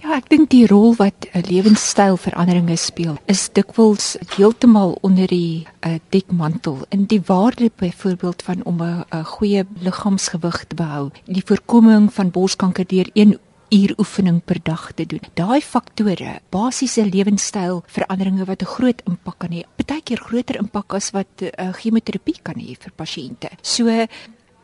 Ja, 0.03 0.15
ek 0.15 0.29
dink 0.31 0.49
die 0.51 0.65
rol 0.67 0.95
wat 0.99 1.27
'n 1.31 1.43
lewenstylveranderinge 1.47 2.75
speel 2.77 3.17
is 3.27 3.49
dikwels 3.51 4.17
heeltemal 4.35 4.97
onder 5.01 5.27
die 5.27 5.67
uh, 5.85 5.99
dekmantel 6.09 6.85
in 6.89 7.05
die 7.05 7.21
waarde 7.25 7.71
byvoorbeeld 7.75 8.41
van 8.41 8.63
om 8.63 8.83
'n 8.83 9.23
goeie 9.23 9.65
liggaamsgewig 9.79 10.65
te 10.67 10.75
behou, 10.75 11.09
die 11.25 11.43
voorkoming 11.45 12.13
van 12.13 12.31
borskanker 12.31 12.87
deur 12.87 13.09
een 13.13 13.37
uur 13.69 13.93
oefening 13.97 14.41
per 14.45 14.59
dag 14.63 14.91
te 14.91 15.05
doen. 15.05 15.21
Daai 15.33 15.61
faktore, 15.61 16.39
basiese 16.49 17.05
lewenstylveranderinge 17.05 18.45
wat 18.45 18.61
'n 18.61 18.73
groot 18.75 19.01
impak 19.05 19.37
kan 19.39 19.51
hê, 19.51 19.63
baie 19.85 20.01
keer 20.01 20.17
groter 20.17 20.55
impak 20.55 20.93
as 20.93 21.11
wat 21.11 21.41
uh, 21.41 21.73
chemoterapie 21.73 22.39
kan 22.43 22.55
hê 22.55 22.75
vir 22.79 22.91
pasiënte. 22.95 23.49
So 23.61 24.07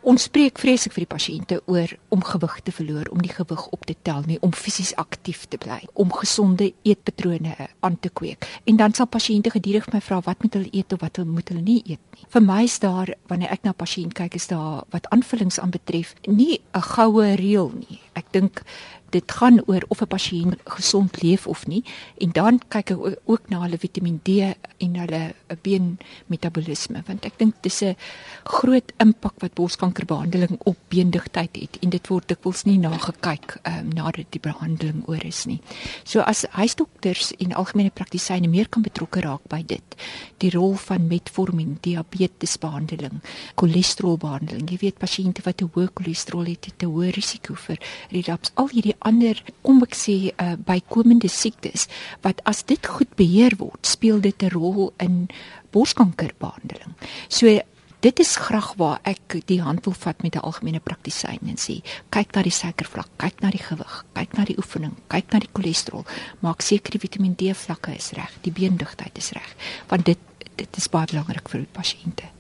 Ons 0.07 0.29
spreek 0.29 0.55
vreeslik 0.61 0.93
vir 0.95 1.03
die 1.03 1.11
pasiënte 1.11 1.55
oor 1.67 1.91
om 2.15 2.21
gewig 2.23 2.53
te 2.63 2.71
verloor, 2.71 3.09
om 3.11 3.19
die 3.19 3.33
gewig 3.33 3.65
op 3.75 3.81
te 3.85 3.95
tel 4.07 4.23
nie, 4.29 4.37
om 4.45 4.53
fisies 4.55 4.93
aktief 4.95 5.43
te 5.51 5.59
bly, 5.59 5.81
om 5.99 6.13
gesonde 6.15 6.69
eetpatrone 6.87 7.55
aan 7.83 7.97
te 7.99 8.09
kweek. 8.09 8.47
En 8.63 8.79
dan 8.79 8.95
sal 8.95 9.09
pasiënte 9.11 9.51
gedurig 9.51 9.89
my 9.91 9.99
vra 9.99 10.21
wat 10.23 10.39
moet 10.43 10.55
hulle 10.55 10.71
eet 10.71 10.95
of 10.95 11.03
wat 11.03 11.19
moet 11.27 11.51
hulle 11.51 11.65
nie 11.65 11.81
eet 11.83 11.99
nie. 12.15 12.23
Vir 12.31 12.45
my 12.47 12.61
is 12.63 12.79
daar 12.79 13.11
wanneer 13.27 13.51
ek 13.51 13.67
na 13.67 13.75
pasiënt 13.75 14.15
kyk, 14.15 14.39
is 14.39 14.47
daar 14.47 14.85
wat 14.95 15.09
aanvullings 15.11 15.59
aanbetref 15.59 16.15
nie 16.27 16.61
'n 16.73 16.81
goue 16.95 17.35
reël 17.35 17.71
nie. 17.75 17.99
Ek 18.15 18.31
dink 18.31 18.63
dit 19.11 19.31
gaan 19.31 19.61
oor 19.65 19.83
of 19.87 20.01
'n 20.01 20.07
pasiënt 20.07 20.55
gesond 20.65 21.21
leef 21.21 21.47
of 21.47 21.67
nie 21.67 21.83
en 22.17 22.31
dan 22.31 22.59
kyk 22.67 22.91
ek 22.91 23.19
ook 23.25 23.49
na 23.49 23.61
hulle 23.61 23.77
Vitamiin 23.77 24.19
D 24.23 24.29
en 24.77 24.95
hulle 24.95 25.33
beenmetabolisme 25.61 27.03
want 27.07 27.25
ek 27.25 27.37
dink 27.37 27.55
dis 27.61 27.81
'n 27.83 27.95
groot 28.43 28.91
impak 28.97 29.33
wat 29.39 29.53
borskankerbehandeling 29.53 30.59
op 30.63 30.77
beendigtheid 30.87 31.55
het 31.55 31.77
en 31.81 31.89
dit 31.89 32.07
word 32.07 32.27
dikwels 32.27 32.63
nie 32.63 32.77
nagekyk 32.77 33.57
um, 33.63 33.89
nadat 33.93 34.29
die 34.29 34.41
behandeling 34.43 35.03
oor 35.07 35.23
is 35.25 35.45
nie. 35.45 35.59
So 36.03 36.21
as 36.21 36.45
huisdokters 36.57 37.31
en 37.39 37.53
algemene 37.53 37.93
praktisyne 37.93 38.49
meer 38.51 38.69
kan 38.69 38.85
betrokke 38.85 39.23
raak 39.25 39.45
by 39.51 39.61
dit, 39.65 39.97
die 40.43 40.51
rol 40.53 40.75
van 40.79 41.07
metformin, 41.07 41.77
diabetesbehandeling, 41.85 43.19
cholesterolbehandeling. 43.59 44.69
Jy 44.71 44.79
weet 44.85 45.01
pasiënte 45.01 45.45
wat 45.45 45.61
'n 45.61 45.71
hoë 45.75 45.89
cholesterol 45.93 46.45
het, 46.45 46.65
het 46.65 46.83
'n 46.83 46.91
hoë 46.93 47.11
risiko 47.15 47.55
vir 47.55 47.77
relapse. 48.11 48.51
Al 48.55 48.69
hierdie 48.69 48.95
ander 48.99 49.39
kom 49.61 49.81
ek 49.83 49.95
sê 49.95 50.15
uh, 50.31 50.55
bykomende 50.55 51.29
siektes 51.31 51.87
wat 52.25 52.41
as 52.49 52.63
dit 52.63 52.85
goed 52.85 53.11
beheer 53.19 53.55
word, 53.59 53.85
speel 53.85 54.19
dit 54.21 54.43
'n 54.43 54.53
rol 54.53 54.93
in 54.99 55.29
borskankerbehandeling. 55.71 56.95
So 57.29 57.59
dit 57.99 58.19
is 58.19 58.35
graag 58.39 58.73
waar 58.79 58.99
ek 59.03 59.41
die 59.45 59.61
hand 59.61 59.85
wil 59.85 59.93
vat 59.93 60.21
met 60.23 60.35
'n 60.35 60.45
algemene 60.47 60.79
praktisyn 60.79 61.39
en 61.47 61.57
sê 61.57 61.81
kyk 62.09 62.35
na 62.35 62.41
die 62.41 62.51
suikervlak, 62.51 63.09
kyk 63.17 63.41
na 63.41 63.49
die 63.49 63.63
gewig, 63.63 64.05
kyk 64.13 64.37
na 64.37 64.45
die 64.45 64.57
oefening, 64.57 64.95
kyk 65.07 65.31
na 65.31 65.39
die 65.39 65.51
cholesterol, 65.53 66.05
maak 66.39 66.61
seker 66.61 66.91
die 66.91 66.99
Vitamiin 66.99 67.35
D 67.35 67.53
vlakke 67.53 67.95
is 67.95 68.11
reg, 68.11 68.31
die 68.41 68.51
beendigtheid 68.51 69.17
is 69.17 69.31
reg, 69.31 69.55
want 69.89 70.05
dit 70.05 70.19
dit 70.55 70.77
is 70.77 70.89
baie 70.91 71.07
belangrik 71.07 71.49
vir 71.49 71.59
die 71.59 71.73
pasiënte. 71.73 72.38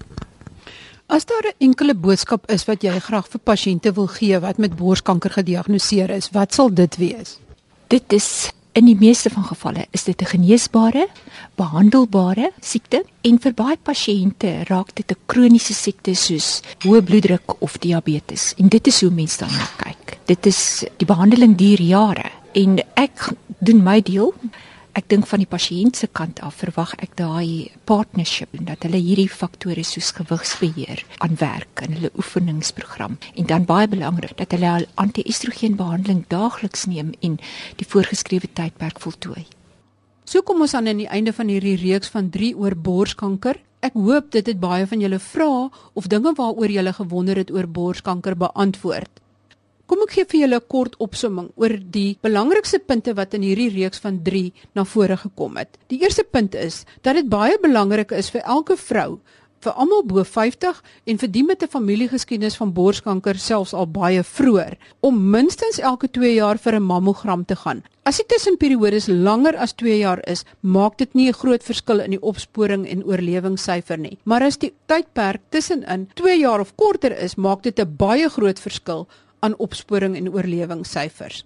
As 1.09 1.25
daar 1.25 1.45
'n 1.45 1.57
enkele 1.57 1.95
boodskap 1.95 2.51
is 2.51 2.65
wat 2.65 2.83
jy 2.83 2.99
graag 2.99 3.27
vir 3.27 3.41
pasiënte 3.43 3.93
wil 3.93 4.07
gee 4.07 4.39
wat 4.39 4.57
met 4.57 4.75
borskanker 4.75 5.31
gediagnoseer 5.31 6.09
is, 6.09 6.29
wat 6.31 6.53
sal 6.53 6.73
dit 6.73 6.95
wees? 6.97 7.39
Dit 7.87 8.13
is 8.13 8.51
in 8.73 8.85
die 8.85 8.95
meeste 8.95 9.29
van 9.29 9.43
gevalle 9.43 9.87
is 9.91 10.03
dit 10.03 10.21
'n 10.21 10.25
geneesbare, 10.25 11.07
behandelbare 11.55 12.51
siekte 12.61 13.03
en 13.21 13.39
vir 13.39 13.53
baie 13.53 13.77
pasiënte 13.77 14.63
raak 14.67 14.95
dit 14.95 15.11
'n 15.11 15.17
kroniese 15.25 15.73
siekte 15.73 16.13
soos 16.13 16.61
hoë 16.85 17.01
bloeddruk 17.01 17.61
of 17.61 17.77
diabetes. 17.77 18.53
En 18.57 18.67
dit 18.67 18.87
is 18.87 19.01
hoe 19.01 19.11
mense 19.11 19.37
dan 19.39 19.49
kyk. 19.77 20.17
Dit 20.25 20.45
is 20.45 20.85
die 20.97 21.07
behandeling 21.07 21.55
duur 21.55 21.81
jare 21.81 22.29
en 22.53 22.79
ek 22.93 23.29
doen 23.59 23.83
my 23.83 24.01
deel 24.01 24.33
ek 24.99 25.07
dink 25.07 25.27
van 25.29 25.39
die 25.39 25.47
pasiënt 25.47 25.95
se 25.95 26.07
kant 26.11 26.41
af 26.43 26.57
verwag 26.59 26.91
ek 26.99 27.13
daai 27.19 27.71
partnership 27.87 28.51
dat 28.67 28.83
hulle 28.83 28.99
hierdie 28.99 29.29
faktore 29.31 29.85
soos 29.87 30.09
gewigsbeheer 30.17 31.05
aanwerk 31.23 31.83
in 31.85 31.95
hulle 31.95 32.11
oefeningsprogram 32.19 33.15
en 33.31 33.47
dan 33.51 33.67
baie 33.69 33.87
belangrik 33.87 34.35
dat 34.41 34.55
hulle 34.55 34.71
al 34.71 34.87
anti-estrogen 35.03 35.77
behandeling 35.79 36.25
daagliks 36.33 36.83
neem 36.91 37.13
en 37.23 37.39
die 37.79 37.87
voorgeskrewe 37.87 38.51
tydperk 38.59 38.99
voltooi. 39.05 39.45
So 40.27 40.43
kom 40.43 40.61
ons 40.65 40.75
aan 40.75 40.91
aan 40.91 40.99
die 41.05 41.09
einde 41.09 41.33
van 41.33 41.47
hierdie 41.49 41.77
reeks 41.79 42.11
van 42.13 42.27
3 42.29 42.51
oor 42.59 42.75
borskanker. 42.75 43.57
Ek 43.79 43.95
hoop 43.95 44.33
dit 44.35 44.51
het 44.51 44.59
baie 44.59 44.85
van 44.89 44.99
julle 45.01 45.21
vrae 45.23 45.69
of 45.95 46.11
dinge 46.11 46.35
waaroor 46.35 46.75
julle 46.75 46.93
gewonder 46.93 47.39
het 47.39 47.55
oor 47.55 47.71
borskanker 47.79 48.35
beantwoord. 48.37 49.23
Kom 49.89 50.03
ek 50.05 50.11
gee 50.13 50.25
vir 50.29 50.39
julle 50.43 50.57
'n 50.61 50.69
kort 50.69 50.95
opsomming 51.01 51.47
oor 51.57 51.73
die 51.93 52.17
belangrikste 52.21 52.77
punte 52.77 53.15
wat 53.17 53.33
in 53.33 53.41
hierdie 53.41 53.71
reeks 53.73 53.97
van 53.97 54.21
3 54.21 54.53
na 54.75 54.83
vore 54.85 55.17
gekom 55.17 55.57
het. 55.57 55.79
Die 55.89 55.97
eerste 56.03 56.23
punt 56.23 56.53
is 56.53 56.85
dat 57.01 57.15
dit 57.15 57.27
baie 57.27 57.57
belangrik 57.57 58.11
is 58.11 58.29
vir 58.29 58.41
elke 58.45 58.77
vrou 58.77 59.19
vir 59.65 59.73
almal 59.73 60.03
bo 60.07 60.23
50 60.23 60.81
en 61.05 61.17
vir 61.17 61.29
die 61.29 61.43
met 61.43 61.63
'n 61.63 61.67
familiegeskiedenis 61.67 62.57
van 62.57 62.73
borskanker 62.73 63.35
selfs 63.35 63.73
al 63.73 63.87
baie 63.87 64.23
vroeër 64.23 64.77
om 65.01 65.31
minstens 65.31 65.79
elke 65.79 66.07
2 66.07 66.33
jaar 66.35 66.57
vir 66.57 66.75
'n 66.75 66.83
mammogram 66.83 67.45
te 67.45 67.55
gaan. 67.55 67.83
As 68.05 68.17
die 68.17 68.25
tussenperiodes 68.27 69.07
langer 69.07 69.57
as 69.57 69.73
2 69.73 69.97
jaar 69.97 70.21
is, 70.27 70.45
maak 70.61 70.97
dit 70.97 71.13
nie 71.15 71.29
'n 71.29 71.33
groot 71.33 71.63
verskil 71.63 71.99
in 71.99 72.11
die 72.11 72.21
opsporing 72.21 72.87
en 72.87 73.03
oorlewingssyfer 73.03 73.97
nie. 73.97 74.17
Maar 74.23 74.43
as 74.43 74.57
die 74.57 74.73
tydperk 74.87 75.41
tussenin 75.49 76.07
2 76.13 76.39
jaar 76.39 76.59
of 76.59 76.75
korter 76.75 77.17
is, 77.17 77.35
maak 77.35 77.63
dit 77.63 77.79
'n 77.79 77.95
baie 77.97 78.29
groot 78.29 78.59
verskil 78.59 79.07
aan 79.39 79.57
opsporing 79.57 80.15
en 80.17 80.29
oorlewingssyfers. 80.33 81.43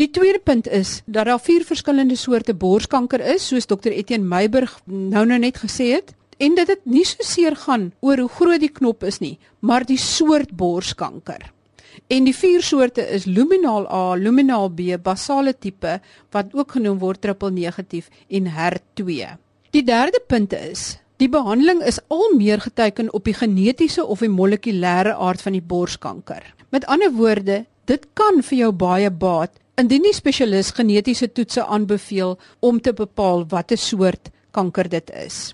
Die 0.00 0.10
tweede 0.10 0.40
punt 0.40 0.68
is 0.68 1.02
dat 1.04 1.26
daar 1.28 1.40
vier 1.40 1.64
verskillende 1.68 2.16
soorte 2.16 2.54
borskanker 2.54 3.20
is, 3.34 3.46
soos 3.48 3.66
dokter 3.68 3.92
Etienne 3.92 4.26
Meiburg 4.26 4.78
nou-nou 4.86 5.38
net 5.38 5.60
gesê 5.60 5.92
het 5.92 6.14
en 6.38 6.56
dit 6.56 6.68
het 6.68 6.86
nie 6.88 7.04
so 7.06 7.22
seer 7.22 7.56
gaan 7.56 7.90
oor 8.00 8.24
hoe 8.24 8.32
groot 8.38 8.62
die 8.62 8.72
knop 8.72 9.04
is 9.04 9.20
nie, 9.20 9.36
maar 9.60 9.84
die 9.84 10.00
soort 10.00 10.56
borskanker. 10.56 11.52
En 12.08 12.24
die 12.24 12.34
vier 12.34 12.64
soorte 12.64 13.04
is 13.04 13.28
luminal 13.28 13.84
A, 13.92 14.16
luminal 14.16 14.70
B, 14.72 14.96
basale 14.96 15.52
tipe 15.52 15.98
wat 16.32 16.56
ook 16.56 16.78
genoem 16.78 16.98
word 16.98 17.20
triple 17.20 17.52
negatief 17.52 18.08
en 18.28 18.48
HER2. 18.56 19.36
Die 19.72 19.84
derde 19.84 20.20
punt 20.26 20.56
is 20.56 21.02
Die 21.22 21.28
behandeling 21.30 21.84
is 21.86 22.00
al 22.10 22.32
meer 22.34 22.58
geteken 22.60 23.12
op 23.14 23.28
die 23.28 23.34
genetiese 23.36 24.02
of 24.10 24.24
die 24.24 24.30
molekulêre 24.32 25.12
aard 25.14 25.42
van 25.44 25.54
die 25.54 25.62
borskanker. 25.62 26.42
Met 26.72 26.86
ander 26.88 27.12
woorde, 27.12 27.64
dit 27.84 28.04
kan 28.16 28.38
vir 28.40 28.58
jou 28.58 28.70
baie 28.72 29.10
baat 29.10 29.58
indien 29.76 30.06
die 30.06 30.14
spesialis 30.16 30.70
genetiese 30.72 31.26
toetse 31.28 31.64
aanbeveel 31.68 32.38
om 32.64 32.78
te 32.80 32.94
bepaal 32.96 33.44
watter 33.50 33.76
soort 33.76 34.30
kanker 34.56 34.88
dit 34.88 35.10
is. 35.20 35.52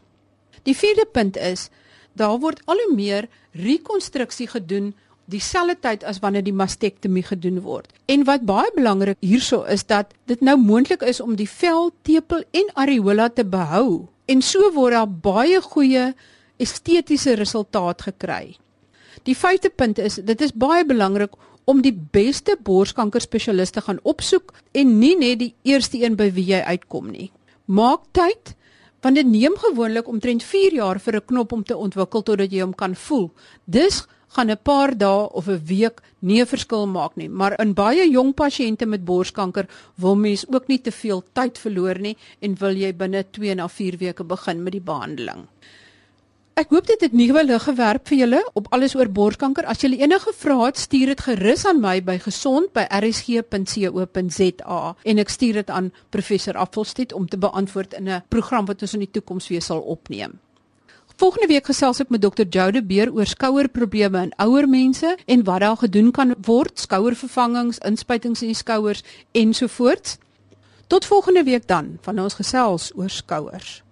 Die 0.62 0.76
vierde 0.78 1.06
punt 1.10 1.34
is 1.36 1.70
daar 2.14 2.38
word 2.38 2.62
al 2.70 2.78
hoe 2.84 2.94
meer 2.94 3.26
rekonstruksie 3.58 4.46
gedoen 4.52 4.92
dieselfde 5.26 5.74
tyd 5.82 6.06
as 6.06 6.22
wanneer 6.22 6.46
die 6.46 6.54
mastektomie 6.54 7.26
gedoen 7.26 7.58
word. 7.66 7.90
En 8.06 8.22
wat 8.30 8.46
baie 8.46 8.70
belangrik 8.78 9.18
hierso 9.18 9.64
is 9.66 9.82
dat 9.90 10.14
dit 10.30 10.40
nou 10.40 10.54
moontlik 10.60 11.02
is 11.02 11.18
om 11.20 11.34
die 11.34 11.50
vel, 11.50 11.90
tepel 12.06 12.46
en 12.54 12.70
areola 12.78 13.26
te 13.28 13.42
behou 13.42 14.06
en 14.30 14.42
so 14.42 14.70
word 14.78 14.94
daar 14.94 15.10
baie 15.10 15.58
goeie 15.66 16.12
estetiese 16.62 17.34
resultaat 17.34 18.06
gekry. 18.06 18.54
Die 19.24 19.36
vyfde 19.36 19.70
punt 19.70 19.98
is 19.98 20.14
dit 20.14 20.40
is 20.40 20.52
baie 20.52 20.84
belangrik 20.84 21.34
om 21.64 21.82
die 21.82 21.92
beste 21.92 22.56
borskanker 22.64 23.20
spesialiste 23.20 23.80
gaan 23.80 24.00
opsoek 24.02 24.54
en 24.72 24.98
nie 24.98 25.16
net 25.18 25.38
die 25.38 25.54
eerste 25.62 25.98
een 26.00 26.16
by 26.16 26.30
wie 26.32 26.46
jy 26.52 26.62
uitkom 26.64 27.10
nie. 27.10 27.30
Maak 27.66 28.06
tyd 28.12 28.54
want 29.02 29.14
dit 29.14 29.26
neem 29.26 29.54
gewoonlik 29.62 30.08
omtrent 30.10 30.42
4 30.42 30.74
jaar 30.74 30.98
vir 30.98 31.16
'n 31.16 31.26
knop 31.26 31.52
om 31.52 31.62
te 31.64 31.76
ontwikkel 31.76 32.22
totdat 32.22 32.52
jy 32.52 32.60
hom 32.60 32.74
kan 32.74 32.94
voel. 32.94 33.30
Dis 33.64 34.06
gaan 34.34 34.50
'n 34.50 34.62
paar 34.62 34.96
dae 34.98 35.28
of 35.32 35.48
'n 35.48 35.62
week 35.64 36.00
nie 36.18 36.40
'n 36.40 36.46
verskil 36.46 36.86
maak 36.86 37.16
nie, 37.16 37.28
maar 37.28 37.60
in 37.60 37.74
baie 37.74 38.10
jong 38.10 38.34
pasiënte 38.34 38.86
met 38.86 39.04
borskanker 39.04 39.66
wil 39.94 40.16
mens 40.16 40.46
ook 40.48 40.68
nie 40.68 40.80
te 40.80 40.90
veel 40.90 41.22
tyd 41.32 41.58
verloor 41.58 41.98
nie 41.98 42.16
en 42.40 42.54
wil 42.54 42.74
jy 42.76 42.92
binne 42.92 43.24
2 43.30 43.54
na 43.54 43.68
4 43.68 43.96
weke 43.98 44.24
begin 44.24 44.62
met 44.62 44.72
die 44.72 44.80
behandeling. 44.80 45.46
Ek 46.58 46.72
hoop 46.74 46.88
dit 46.90 46.98
het 47.04 47.12
nuwe 47.14 47.44
lig 47.46 47.62
gewerp 47.68 48.08
vir 48.10 48.18
julle 48.18 48.38
op 48.58 48.64
alles 48.74 48.96
oor 48.98 49.06
borskanker. 49.14 49.62
As 49.70 49.78
julle 49.84 50.00
enige 50.02 50.32
vrae 50.34 50.64
het, 50.66 50.80
stuur 50.82 51.12
dit 51.12 51.20
gerus 51.22 51.62
aan 51.70 51.78
my 51.78 52.02
by 52.02 52.18
gesond@rsg.co.za 52.18 54.80
en 55.04 55.18
ek 55.22 55.30
stuur 55.30 55.54
dit 55.60 55.70
aan 55.70 55.92
professor 56.10 56.58
Affelstedt 56.58 57.14
om 57.14 57.28
te 57.28 57.38
beantwoord 57.38 57.94
in 57.94 58.08
'n 58.08 58.22
program 58.28 58.66
wat 58.66 58.82
ons 58.82 58.94
in 58.94 59.00
die 59.06 59.10
toekoms 59.10 59.48
weer 59.48 59.62
sal 59.62 59.80
opneem. 59.80 60.40
Volgende 61.16 61.46
week 61.46 61.66
gesels 61.66 62.00
ek 62.00 62.10
met 62.10 62.22
dokter 62.22 62.46
Jode 62.50 62.82
Beer 62.82 63.12
oor 63.12 63.26
skouerprobleme 63.26 64.22
in 64.22 64.32
ouer 64.36 64.68
mense 64.68 65.16
en 65.26 65.44
wat 65.44 65.60
daar 65.60 65.76
gedoen 65.76 66.10
kan 66.10 66.34
word, 66.40 66.78
skouervervangings, 66.78 67.78
inspuitings 67.78 68.42
in 68.42 68.48
die 68.48 68.56
skouers 68.56 69.02
ensovoorts. 69.32 70.16
Tot 70.86 71.04
volgende 71.04 71.44
week 71.44 71.66
dan, 71.66 71.98
van 72.00 72.18
ons 72.18 72.34
gesels 72.34 72.92
oor 72.94 73.10
skouers. 73.10 73.82